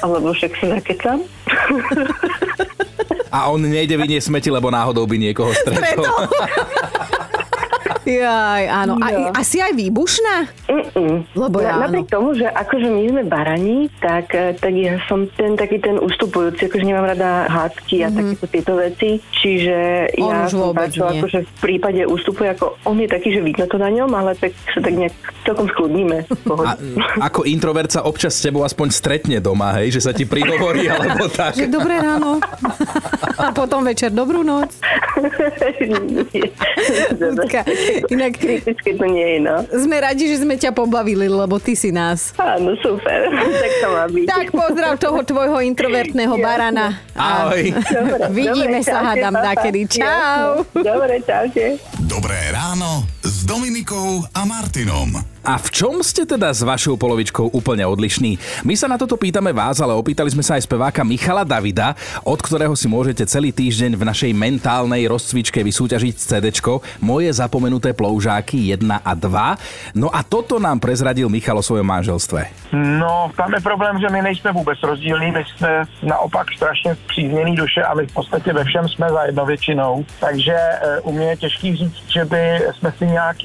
alebo 0.00 0.32
však 0.32 0.56
sa 0.56 0.66
zakecam. 0.80 1.20
A 3.30 3.46
on 3.46 3.62
nejde 3.62 3.94
vyniesť 3.94 4.26
smeti, 4.26 4.50
lebo 4.50 4.70
náhodou 4.70 5.06
by 5.06 5.16
niekoho 5.16 5.54
stretol. 5.62 6.06
Jaj, 8.10 8.64
áno. 8.66 8.98
A, 8.98 9.06
Jo. 9.10 9.30
a 9.30 9.40
si 9.40 9.62
aj 9.62 9.72
výbušná? 9.72 10.36
Mm-mm. 10.66 11.30
Lebo 11.34 11.62
ja 11.62 11.78
áno. 11.78 11.86
Napriek 11.86 12.08
tomu, 12.10 12.34
že 12.34 12.46
akože 12.46 12.88
my 12.90 13.02
sme 13.06 13.22
barani, 13.22 13.78
tak, 14.02 14.34
eh, 14.34 14.52
tak 14.52 14.74
ja 14.74 14.98
som 15.06 15.30
ten 15.30 15.54
taký 15.54 15.78
ten 15.78 15.96
ustupujúci, 15.96 16.66
akože 16.66 16.84
nemám 16.84 17.06
rada 17.08 17.46
hádky 17.46 17.96
a 18.02 18.08
takéto 18.10 18.46
tieto 18.50 18.72
veci, 18.74 19.22
čiže. 19.32 20.10
On 20.18 20.30
ja 20.30 20.44
už 20.44 20.50
som 20.50 20.74
tá, 20.74 20.86
čo 20.86 21.06
akože 21.06 21.38
v 21.46 21.52
prípade 21.62 22.02
ústupuje, 22.04 22.50
ako 22.50 22.74
on 22.84 22.98
je 22.98 23.08
taký, 23.08 23.30
že 23.30 23.40
vidno 23.40 23.64
to 23.64 23.78
na 23.78 23.88
ňom, 23.88 24.10
ale 24.10 24.34
tak 24.34 24.50
sa 24.74 24.82
tak 24.82 24.94
nejak 24.94 25.14
celkom 25.46 25.66
pohode. 26.48 26.74
A 27.20 27.30
ako 27.30 27.46
introvert 27.46 27.90
sa 27.90 28.02
občas 28.02 28.34
s 28.34 28.42
tebou 28.42 28.66
aspoň 28.66 28.88
stretne 28.90 29.38
doma, 29.38 29.78
hej, 29.80 29.94
že 29.94 30.00
sa 30.02 30.12
ti 30.12 30.26
prihovorí 30.26 30.90
alebo 30.92 31.30
tak. 31.30 31.54
Že 31.54 31.70
dobré 31.70 32.02
ráno. 32.02 32.40
A 33.40 33.56
potom 33.56 33.80
večer 33.80 34.12
dobrú 34.12 34.44
noc. 34.44 34.76
Inak 38.08 38.32
Kritické 38.40 38.96
to 38.96 39.04
nie 39.04 39.36
je, 39.36 39.38
no. 39.44 39.56
sme 39.68 39.96
radi, 40.00 40.24
že 40.30 40.40
sme 40.40 40.56
ťa 40.56 40.72
pobavili, 40.72 41.28
lebo 41.28 41.60
ty 41.60 41.76
si 41.76 41.92
nás. 41.92 42.32
Áno, 42.40 42.72
super. 42.80 43.28
tak 43.62 43.72
to 43.82 43.88
má 43.92 44.04
byť. 44.08 44.26
Tak 44.26 44.46
pozdrav 44.54 44.92
toho 44.96 45.20
tvojho 45.20 45.58
introvertného 45.60 46.34
barana. 46.40 46.96
Ahoj. 47.12 47.76
Dobre, 47.76 48.24
Vidíme 48.32 48.80
dobre, 48.80 48.88
sa, 48.88 48.98
čaute, 49.00 49.06
hádam, 49.08 49.34
nakedy. 49.36 49.80
Čau. 49.90 50.48
Jasne. 50.64 50.82
Dobre, 50.84 51.14
čaute. 51.26 51.64
Dobré 52.06 52.40
ráno 52.54 53.04
s 53.20 53.44
Dominikou 53.44 54.24
a 54.32 54.40
Martinom. 54.48 55.39
A 55.40 55.56
v 55.56 55.72
čom 55.72 56.04
ste 56.04 56.28
teda 56.28 56.52
s 56.52 56.60
vašou 56.60 57.00
polovičkou 57.00 57.48
úplne 57.56 57.80
odlišní? 57.88 58.36
My 58.68 58.76
sa 58.76 58.92
na 58.92 59.00
toto 59.00 59.16
pýtame 59.16 59.56
vás, 59.56 59.80
ale 59.80 59.96
opýtali 59.96 60.28
sme 60.28 60.44
sa 60.44 60.60
aj 60.60 60.68
speváka 60.68 61.00
Michala 61.00 61.48
Davida, 61.48 61.96
od 62.28 62.36
ktorého 62.36 62.76
si 62.76 62.84
môžete 62.92 63.24
celý 63.24 63.48
týždeň 63.48 63.96
v 63.96 64.04
našej 64.04 64.32
mentálnej 64.36 65.08
rozcvičke 65.08 65.64
vysúťažiť 65.64 66.12
CDčko 66.12 66.84
Moje 67.00 67.32
zapomenuté 67.32 67.96
ploužáky 67.96 68.68
1 68.76 69.00
a 69.00 69.12
2. 69.16 69.96
No 69.96 70.12
a 70.12 70.20
toto 70.20 70.60
nám 70.60 70.76
prezradil 70.76 71.32
Michal 71.32 71.56
o 71.56 71.64
svojom 71.64 71.88
manželstve. 71.88 72.76
No, 72.76 73.32
tam 73.32 73.56
je 73.56 73.60
problém, 73.64 73.96
že 73.96 74.12
my 74.12 74.22
nejsme 74.22 74.52
vůbec 74.52 74.78
rozdílní, 74.82 75.32
my 75.32 75.44
jsme 75.44 75.84
naopak 76.02 76.52
strašně 76.52 76.96
přízněný 77.08 77.56
duše 77.56 77.82
a 77.82 77.94
my 77.94 78.06
v 78.06 78.12
podstatě 78.12 78.52
ve 78.52 78.64
všem 78.64 78.88
jsme 78.88 79.08
zajedno 79.08 79.46
většinou. 79.46 80.04
Takže 80.20 80.52
e, 80.52 81.00
u 81.00 81.12
mě 81.12 81.26
je 81.26 81.36
těžký 81.36 81.76
říct, 81.76 82.04
že 82.12 82.24
by 82.24 82.60
jsme 82.78 82.92
si 82.92 83.06
nějak 83.06 83.36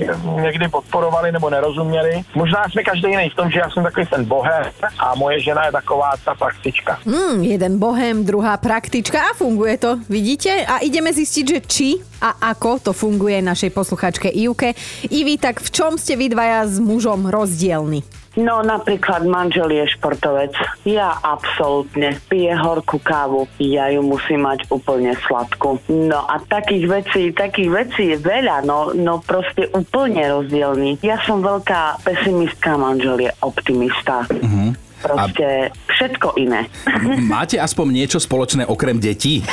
někdy 0.41 0.67
podporovali 0.67 1.31
nebo 1.31 1.49
nerozuměli. 1.85 2.23
Možná 2.35 2.69
jsme 2.69 2.83
každý 2.83 3.09
jiný 3.09 3.29
v 3.29 3.35
tom, 3.35 3.51
že 3.51 3.59
já 3.59 3.69
jsem 3.69 3.83
takový 3.83 4.05
ten 4.05 4.25
bohem 4.25 4.65
a 4.99 5.15
moje 5.15 5.39
žena 5.39 5.65
je 5.65 5.71
taková 5.71 6.11
ta 6.25 6.35
praktička. 6.35 6.99
Hmm, 7.05 7.43
jeden 7.43 7.79
bohem, 7.79 8.25
druhá 8.25 8.57
praktička 8.57 9.21
a 9.21 9.33
funguje 9.33 9.77
to, 9.77 9.99
vidíte? 10.09 10.65
A 10.65 10.77
ideme 10.77 11.13
zistiť, 11.13 11.45
že 11.49 11.59
či 11.67 11.89
a 12.21 12.51
ako 12.51 12.79
to 12.79 12.91
funguje 12.93 13.41
našej 13.41 13.69
posluchačke 13.69 14.29
Ivke. 14.29 14.73
Ivi, 15.11 15.37
tak 15.37 15.61
v 15.61 15.69
čom 15.71 15.97
ste 15.97 16.15
vy 16.15 16.29
dvaja 16.31 16.67
s 16.67 16.79
mužom 16.79 17.29
rozdielni? 17.29 18.24
No 18.35 18.59
napríklad 18.59 19.23
manžel 19.23 19.71
je 19.71 19.87
športovec. 19.95 20.51
Ja 20.83 21.15
absolútne 21.23 22.19
pije 22.27 22.51
horkú 22.51 22.99
kávu. 22.99 23.47
Ja 23.63 23.87
ju 23.87 24.03
musím 24.03 24.43
mať 24.43 24.67
úplne 24.67 25.15
sladkú. 25.23 25.79
No 25.87 26.19
a 26.27 26.43
takých 26.43 26.85
vecí, 26.87 27.21
takých 27.31 27.69
vecí 27.71 28.03
je 28.11 28.17
veľa, 28.19 28.67
no, 28.67 28.91
no 28.91 29.23
proste 29.23 29.71
úplne 29.71 30.27
rozdielný. 30.27 30.99
Ja 30.99 31.19
som 31.23 31.39
veľká 31.39 32.03
pesimistka, 32.03 32.75
manžel 32.75 33.23
je 33.23 33.31
optimista. 33.39 34.27
Mm-hmm. 34.27 34.84
Proste 35.07 35.47
všetko 35.87 36.27
iné. 36.35 36.65
Máte 37.31 37.55
aspoň 37.55 37.85
niečo 37.93 38.17
spoločné 38.17 38.65
okrem 38.65 38.97
detí? 38.97 39.45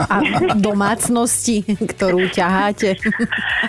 A 0.00 0.20
domácnosti, 0.54 1.62
ktorú 1.64 2.26
ťaháte? 2.26 2.96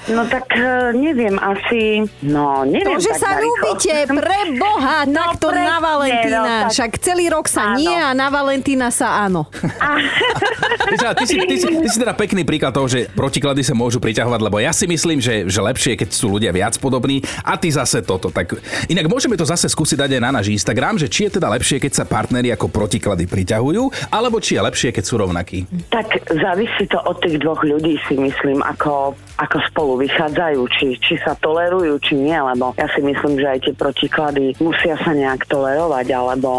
No 0.08 0.24
tak 0.26 0.47
e, 0.54 0.63
neviem, 0.93 1.36
asi... 1.36 2.04
No 2.21 2.63
neviem 2.63 2.97
To, 2.97 3.02
že 3.02 3.12
tak 3.12 3.19
sa 3.19 3.30
narýchlo. 3.34 3.45
ľúbite, 3.45 3.95
pre 4.10 4.39
Boha, 4.56 4.97
No, 5.08 5.19
takto 5.34 5.47
na 5.50 5.58
presne, 5.78 5.80
Valentína. 5.82 6.38
no, 6.38 6.45
tak- 6.45 6.71
Však 6.71 6.91
celý 7.00 7.26
rok 7.28 7.45
sa 7.45 7.74
Áno. 7.74 7.78
nie 7.78 7.91
a 7.93 8.12
na 8.12 8.28
Valentína 8.28 8.88
sa 8.89 9.21
áno. 9.21 9.47
Ty, 10.91 10.95
sa- 10.97 11.15
ty, 11.15 11.24
si, 11.24 11.36
ty, 11.38 11.56
si, 11.56 11.67
ty 11.69 11.88
si 11.88 11.97
teda 11.97 12.12
pekný 12.12 12.43
príklad 12.43 12.71
toho, 12.71 12.86
že 12.86 13.08
protiklady 13.10 13.62
sa 13.62 13.71
môžu 13.71 14.00
priťahovať, 14.00 14.39
lebo 14.41 14.58
ja 14.58 14.71
si 14.71 14.86
myslím, 14.86 15.17
že, 15.17 15.45
že 15.45 15.60
lepšie, 15.60 15.95
keď 15.95 16.10
sú 16.10 16.28
ľudia 16.30 16.52
viac 16.52 16.76
podobní 16.78 17.24
a 17.41 17.56
ty 17.56 17.69
zase 17.69 18.02
toto. 18.02 18.28
Tak, 18.28 18.60
inak 18.88 19.08
môžeme 19.08 19.34
to 19.34 19.43
zase 19.43 19.67
skúsiť 19.67 19.97
dať 19.97 20.12
aj 20.13 20.21
na 20.21 20.32
náš 20.32 20.52
Instagram, 20.52 21.00
že 21.02 21.10
či 21.10 21.26
je 21.26 21.42
teda 21.42 21.50
lepšie, 21.50 21.82
keď 21.82 21.92
sa 21.98 22.06
partneri 22.06 22.54
ako 22.54 22.70
protiklady 22.70 23.26
priťahujú, 23.26 24.14
alebo 24.14 24.38
či 24.38 24.58
je 24.58 24.62
lepšie, 24.62 24.90
keď 24.94 25.04
sú 25.04 25.18
rovnakí. 25.18 25.66
Tak 25.90 26.30
závisí 26.30 26.86
to 26.86 27.02
od 27.02 27.18
tých 27.26 27.42
dvoch 27.42 27.66
ľudí, 27.66 27.98
si 28.06 28.22
myslím, 28.22 28.62
ako, 28.62 29.18
ako 29.42 29.58
spolu 29.74 29.94
vychádzajú, 30.06 30.62
či, 30.78 30.88
či 31.02 31.18
sa 31.26 31.34
tolerujú, 31.42 31.98
či 32.06 32.14
nie, 32.18 32.38
lebo 32.38 32.78
ja 32.78 32.86
si 32.94 33.02
myslím, 33.02 33.42
že 33.42 33.48
aj 33.50 33.60
tie 33.66 33.74
protiklady 33.74 34.54
musia 34.62 34.94
sa 35.02 35.12
nejak 35.18 35.50
tolerovať, 35.50 36.08
alebo 36.14 36.50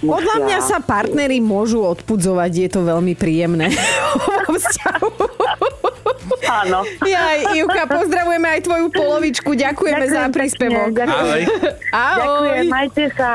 musia... 0.00 0.16
Podľa 0.16 0.36
mňa 0.48 0.58
sa 0.64 0.78
partneri 0.80 1.44
môžu 1.44 1.84
odpudzovať, 1.84 2.50
je 2.64 2.68
to 2.72 2.80
veľmi 2.86 3.12
príjemné. 3.12 3.68
vo 4.52 4.60
vzťahu. 4.60 5.08
Áno. 6.42 6.80
Jaj, 7.00 7.38
Ivka, 7.56 7.84
pozdravujeme 7.88 8.48
aj 8.58 8.60
tvoju 8.68 8.86
polovičku. 8.92 9.50
Ďakujeme 9.56 10.04
za 10.06 10.28
pekne, 10.28 10.34
príspevok. 10.36 10.90
Ďakujem. 10.92 11.16
Ahoj. 11.16 11.42
Ahoj. 11.92 12.20
Ďakujem, 12.20 12.66
majte 12.68 13.04
sa. 13.16 13.30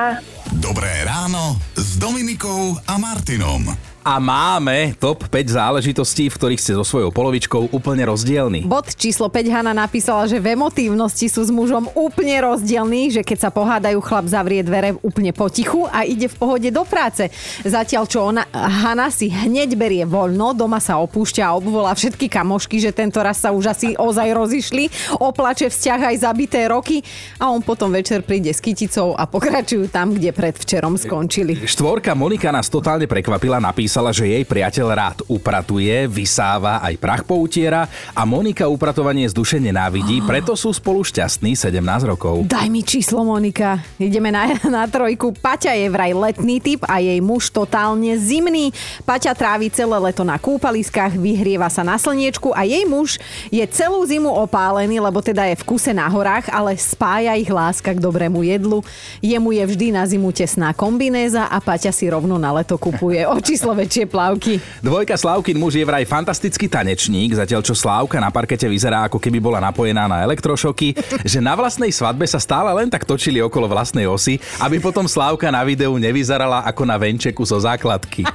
Ráno 1.27 1.59
s 1.75 1.99
Dominikou 1.99 2.79
a 2.87 2.95
Martinom. 2.95 3.86
A 4.07 4.23
máme 4.23 4.95
top 4.95 5.27
5 5.27 5.59
záležitostí, 5.59 6.31
v 6.31 6.37
ktorých 6.39 6.63
ste 6.63 6.79
so 6.79 6.87
svojou 6.87 7.11
polovičkou 7.11 7.75
úplne 7.75 8.07
rozdielni. 8.07 8.63
Bod 8.63 8.95
číslo 8.95 9.27
5 9.27 9.51
Hanna 9.51 9.75
napísala, 9.75 10.23
že 10.31 10.39
v 10.39 10.55
emotívnosti 10.55 11.27
sú 11.27 11.43
s 11.43 11.51
mužom 11.51 11.91
úplne 11.91 12.39
rozdielní, 12.39 13.11
že 13.11 13.19
keď 13.19 13.37
sa 13.43 13.49
pohádajú, 13.51 13.99
chlap 13.99 14.31
zavrie 14.31 14.63
dvere 14.63 14.95
úplne 15.03 15.35
potichu 15.35 15.91
a 15.91 16.07
ide 16.07 16.31
v 16.31 16.39
pohode 16.39 16.71
do 16.71 16.87
práce. 16.87 17.27
Zatiaľ, 17.67 18.07
čo 18.07 18.31
ona, 18.31 18.47
Hanna 18.55 19.11
si 19.11 19.27
hneď 19.27 19.75
berie 19.75 20.07
voľno, 20.07 20.55
doma 20.55 20.79
sa 20.79 21.03
opúšťa 21.03 21.43
a 21.43 21.59
obvolá 21.59 21.91
všetky 21.91 22.31
kamošky, 22.31 22.79
že 22.79 22.95
tento 22.95 23.19
raz 23.19 23.43
sa 23.43 23.51
už 23.51 23.75
asi 23.75 23.91
ozaj 23.99 24.31
rozišli, 24.31 25.19
oplače 25.19 25.67
vzťah 25.67 26.15
aj 26.15 26.23
zabité 26.23 26.63
roky 26.71 27.03
a 27.43 27.51
on 27.51 27.59
potom 27.59 27.91
večer 27.91 28.23
príde 28.23 28.55
s 28.55 28.63
kyticou 28.63 29.19
a 29.19 29.27
pokračujú 29.27 29.91
tam, 29.91 30.15
kde 30.15 30.31
predvčerom 30.31 30.95
skončili. 30.95 31.59
Štvorka 31.67 32.15
Monika 32.15 32.55
nás 32.55 32.71
totálne 32.71 33.03
prekvapila, 33.03 33.59
napísala, 33.59 33.96
napísala, 33.97 34.13
že 34.13 34.29
jej 34.29 34.45
priateľ 34.45 34.87
rád 34.93 35.17
upratuje, 35.25 36.05
vysáva, 36.05 36.85
aj 36.85 37.01
prach 37.01 37.25
poutiera 37.25 37.89
a 38.13 38.29
Monika 38.29 38.69
upratovanie 38.69 39.25
z 39.25 39.33
duše 39.33 39.57
nenávidí, 39.57 40.21
preto 40.21 40.53
sú 40.53 40.69
spolu 40.69 41.01
šťastní 41.01 41.57
17 41.57 41.81
rokov. 42.05 42.45
Daj 42.45 42.69
mi 42.69 42.85
číslo, 42.85 43.25
Monika. 43.25 43.81
Ideme 43.97 44.29
na, 44.29 44.53
na 44.77 44.85
trojku. 44.85 45.33
Paťa 45.33 45.73
je 45.73 45.89
vraj 45.89 46.13
letný 46.13 46.61
typ 46.61 46.85
a 46.85 47.01
jej 47.01 47.17
muž 47.25 47.49
totálne 47.49 48.13
zimný. 48.21 48.69
Paťa 49.01 49.33
trávi 49.33 49.73
celé 49.73 49.97
leto 49.97 50.21
na 50.21 50.37
kúpaliskách, 50.37 51.17
vyhrieva 51.17 51.65
sa 51.65 51.81
na 51.81 51.97
slniečku 51.97 52.53
a 52.53 52.69
jej 52.69 52.85
muž 52.85 53.17
je 53.49 53.65
celú 53.65 54.05
zimu 54.05 54.29
opálený, 54.29 55.01
lebo 55.01 55.25
teda 55.25 55.49
je 55.49 55.57
v 55.57 55.73
kuse 55.73 55.89
na 55.89 56.05
horách, 56.05 56.53
ale 56.53 56.77
spája 56.77 57.33
ich 57.33 57.49
láska 57.49 57.97
k 57.97 58.03
dobrému 58.03 58.45
jedlu. 58.45 58.85
Jemu 59.25 59.57
je 59.57 59.63
vždy 59.65 59.87
na 59.89 60.05
zimu 60.05 60.29
tesná 60.29 60.69
kombinéza 60.69 61.49
a 61.49 61.57
Paťa 61.57 61.89
si 61.89 62.05
rovno 62.05 62.37
na 62.37 62.53
leto 62.53 62.77
kupuje 62.77 63.25
o 63.25 63.33
číslo 63.41 63.73
väčšie 63.87 64.03
plavky. 64.11 64.59
Dvojka 64.83 65.15
Slávkin 65.15 65.55
muž 65.55 65.79
je 65.79 65.87
vraj 65.87 66.03
fantastický 66.03 66.67
tanečník, 66.67 67.31
zatiaľ 67.31 67.63
čo 67.63 67.71
Slávka 67.71 68.19
na 68.19 68.27
parkete 68.27 68.67
vyzerá 68.67 69.07
ako 69.07 69.15
keby 69.15 69.39
bola 69.39 69.63
napojená 69.63 70.11
na 70.11 70.27
elektrošoky, 70.27 70.91
že 71.23 71.39
na 71.39 71.55
vlastnej 71.55 71.95
svadbe 71.95 72.27
sa 72.27 72.43
stále 72.43 72.67
len 72.75 72.91
tak 72.91 73.07
točili 73.07 73.39
okolo 73.39 73.71
vlastnej 73.71 74.03
osy, 74.03 74.43
aby 74.59 74.83
potom 74.83 75.07
Slávka 75.07 75.47
na 75.47 75.63
videu 75.63 75.95
nevyzerala 75.95 76.67
ako 76.67 76.83
na 76.83 76.99
venčeku 76.99 77.47
zo 77.47 77.55
základky. 77.55 78.27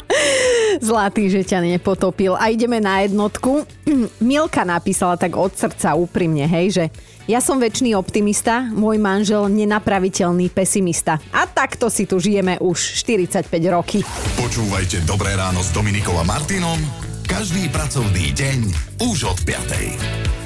Zlatý, 0.83 1.29
že 1.29 1.47
ťa 1.47 1.63
nepotopil. 1.63 2.35
A 2.35 2.49
ideme 2.51 2.81
na 2.83 3.05
jednotku. 3.05 3.65
Milka 4.25 4.65
napísala 4.67 5.21
tak 5.21 5.37
od 5.37 5.53
srdca 5.55 5.95
úprimne, 5.95 6.49
hej, 6.49 6.67
že 6.73 6.85
ja 7.31 7.39
som 7.39 7.63
väčší 7.63 7.95
optimista, 7.95 8.67
môj 8.75 8.99
manžel 8.99 9.47
nenapraviteľný 9.47 10.51
pesimista. 10.51 11.23
A 11.31 11.47
takto 11.47 11.87
si 11.87 12.03
tu 12.03 12.19
žijeme 12.19 12.59
už 12.59 12.99
45 13.07 13.47
roky. 13.71 14.03
Počúvajte 14.35 15.07
Dobré 15.07 15.39
ráno 15.39 15.63
s 15.63 15.71
Dominikom 15.71 16.19
a 16.19 16.27
Martinom 16.27 16.83
každý 17.33 17.71
pracovný 17.73 18.35
deň 18.37 18.59
už 19.09 19.25
od 19.25 19.39
5. 19.49 20.42